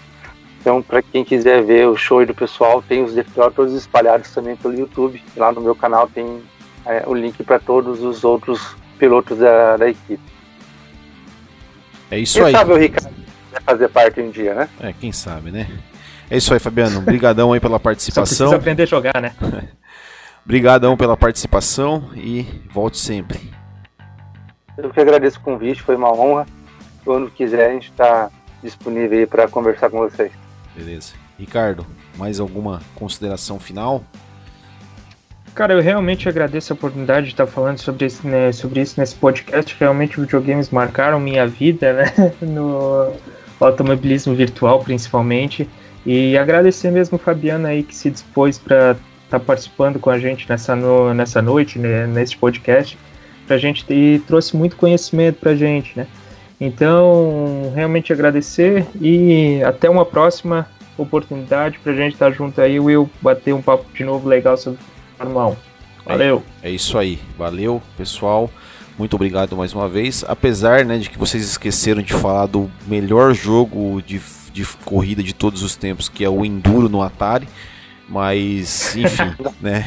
[0.67, 4.57] então, para quem quiser ver o show do pessoal, tem os DFO todos espalhados também
[4.57, 5.23] pelo YouTube.
[5.38, 6.41] Lá no meu canal tem
[6.86, 10.19] é, o link para todos os outros pilotos da, da equipe.
[12.09, 12.51] É isso quem aí.
[12.51, 13.15] Quem sabe o Ricardo
[13.51, 14.69] vai fazer parte um dia, né?
[14.79, 15.67] É, quem sabe, né?
[16.29, 16.99] É isso aí, Fabiano.
[16.99, 18.49] Obrigadão aí pela participação.
[18.49, 19.33] Só aprender a jogar, né?
[20.45, 23.51] Obrigadão pela participação e volte sempre.
[24.77, 26.45] Eu que agradeço o convite, foi uma honra.
[27.03, 28.29] Quando quiser, a gente está
[28.63, 30.31] disponível aí para conversar com vocês.
[30.75, 31.13] Beleza.
[31.37, 31.85] Ricardo,
[32.15, 34.03] mais alguma consideração final?
[35.57, 39.15] Cara, eu realmente agradeço a oportunidade de estar falando sobre, esse, né, sobre isso nesse
[39.15, 39.75] podcast.
[39.79, 42.13] Realmente, videogames marcaram minha vida, né?
[42.43, 43.11] No
[43.59, 45.67] automobilismo virtual, principalmente.
[46.05, 48.99] E agradecer mesmo o Fabiano aí que se dispôs para estar
[49.31, 52.95] tá participando com a gente nessa, no, nessa noite, né, nesse podcast,
[53.47, 56.05] pra gente e trouxe muito conhecimento pra gente, né?
[56.61, 62.79] Então, realmente agradecer e até uma próxima oportunidade para a gente estar tá junto aí,
[62.79, 64.79] Will, bater um papo de novo legal sobre
[65.20, 65.55] 1.
[66.05, 66.43] Valeu!
[66.61, 68.49] É, é isso aí, valeu pessoal.
[68.97, 70.24] Muito obrigado mais uma vez.
[70.28, 74.20] Apesar né, de que vocês esqueceram de falar do melhor jogo de,
[74.51, 77.47] de corrida de todos os tempos, que é o Enduro no Atari.
[78.09, 79.86] Mas, enfim, né?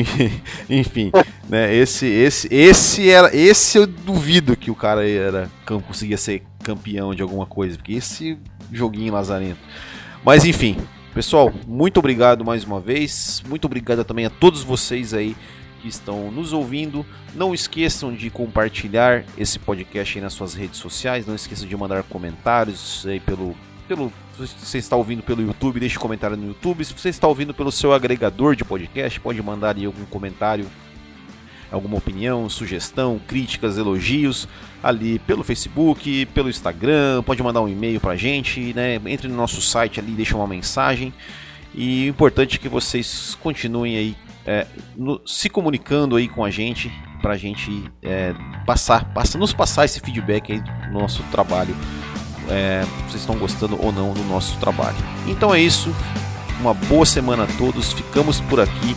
[0.68, 1.12] enfim,
[1.48, 1.74] né?
[1.74, 5.48] Esse, esse, esse era, esse eu duvido que o cara era
[5.86, 8.36] conseguia ser campeão de alguma coisa, porque esse
[8.72, 9.60] joguinho lazarento.
[10.24, 10.76] Mas enfim,
[11.12, 13.42] pessoal, muito obrigado mais uma vez.
[13.46, 15.36] Muito obrigado também a todos vocês aí
[15.80, 17.04] que estão nos ouvindo.
[17.34, 21.26] Não esqueçam de compartilhar esse podcast nas suas redes sociais.
[21.26, 23.54] Não esqueçam de mandar comentários aí pelo
[23.86, 26.84] pelo Se você está ouvindo pelo YouTube, deixe um comentário no YouTube.
[26.84, 30.66] Se você está ouvindo pelo seu agregador de podcast, pode mandar aí algum comentário,
[31.72, 34.46] alguma opinião, sugestão, críticas, elogios
[34.82, 37.22] ali pelo Facebook, pelo Instagram.
[37.22, 39.00] Pode mandar um e-mail pra gente, né?
[39.06, 41.12] Entre no nosso site ali, deixa uma mensagem.
[41.74, 44.66] E o importante é que vocês continuem aí é,
[44.96, 48.34] no, se comunicando aí com a gente para a gente é,
[48.66, 51.74] passar, passa, nos passar esse feedback aí do nosso trabalho.
[52.48, 54.96] É, vocês estão gostando ou não do nosso trabalho.
[55.26, 55.94] Então é isso.
[56.60, 57.92] Uma boa semana a todos.
[57.92, 58.96] Ficamos por aqui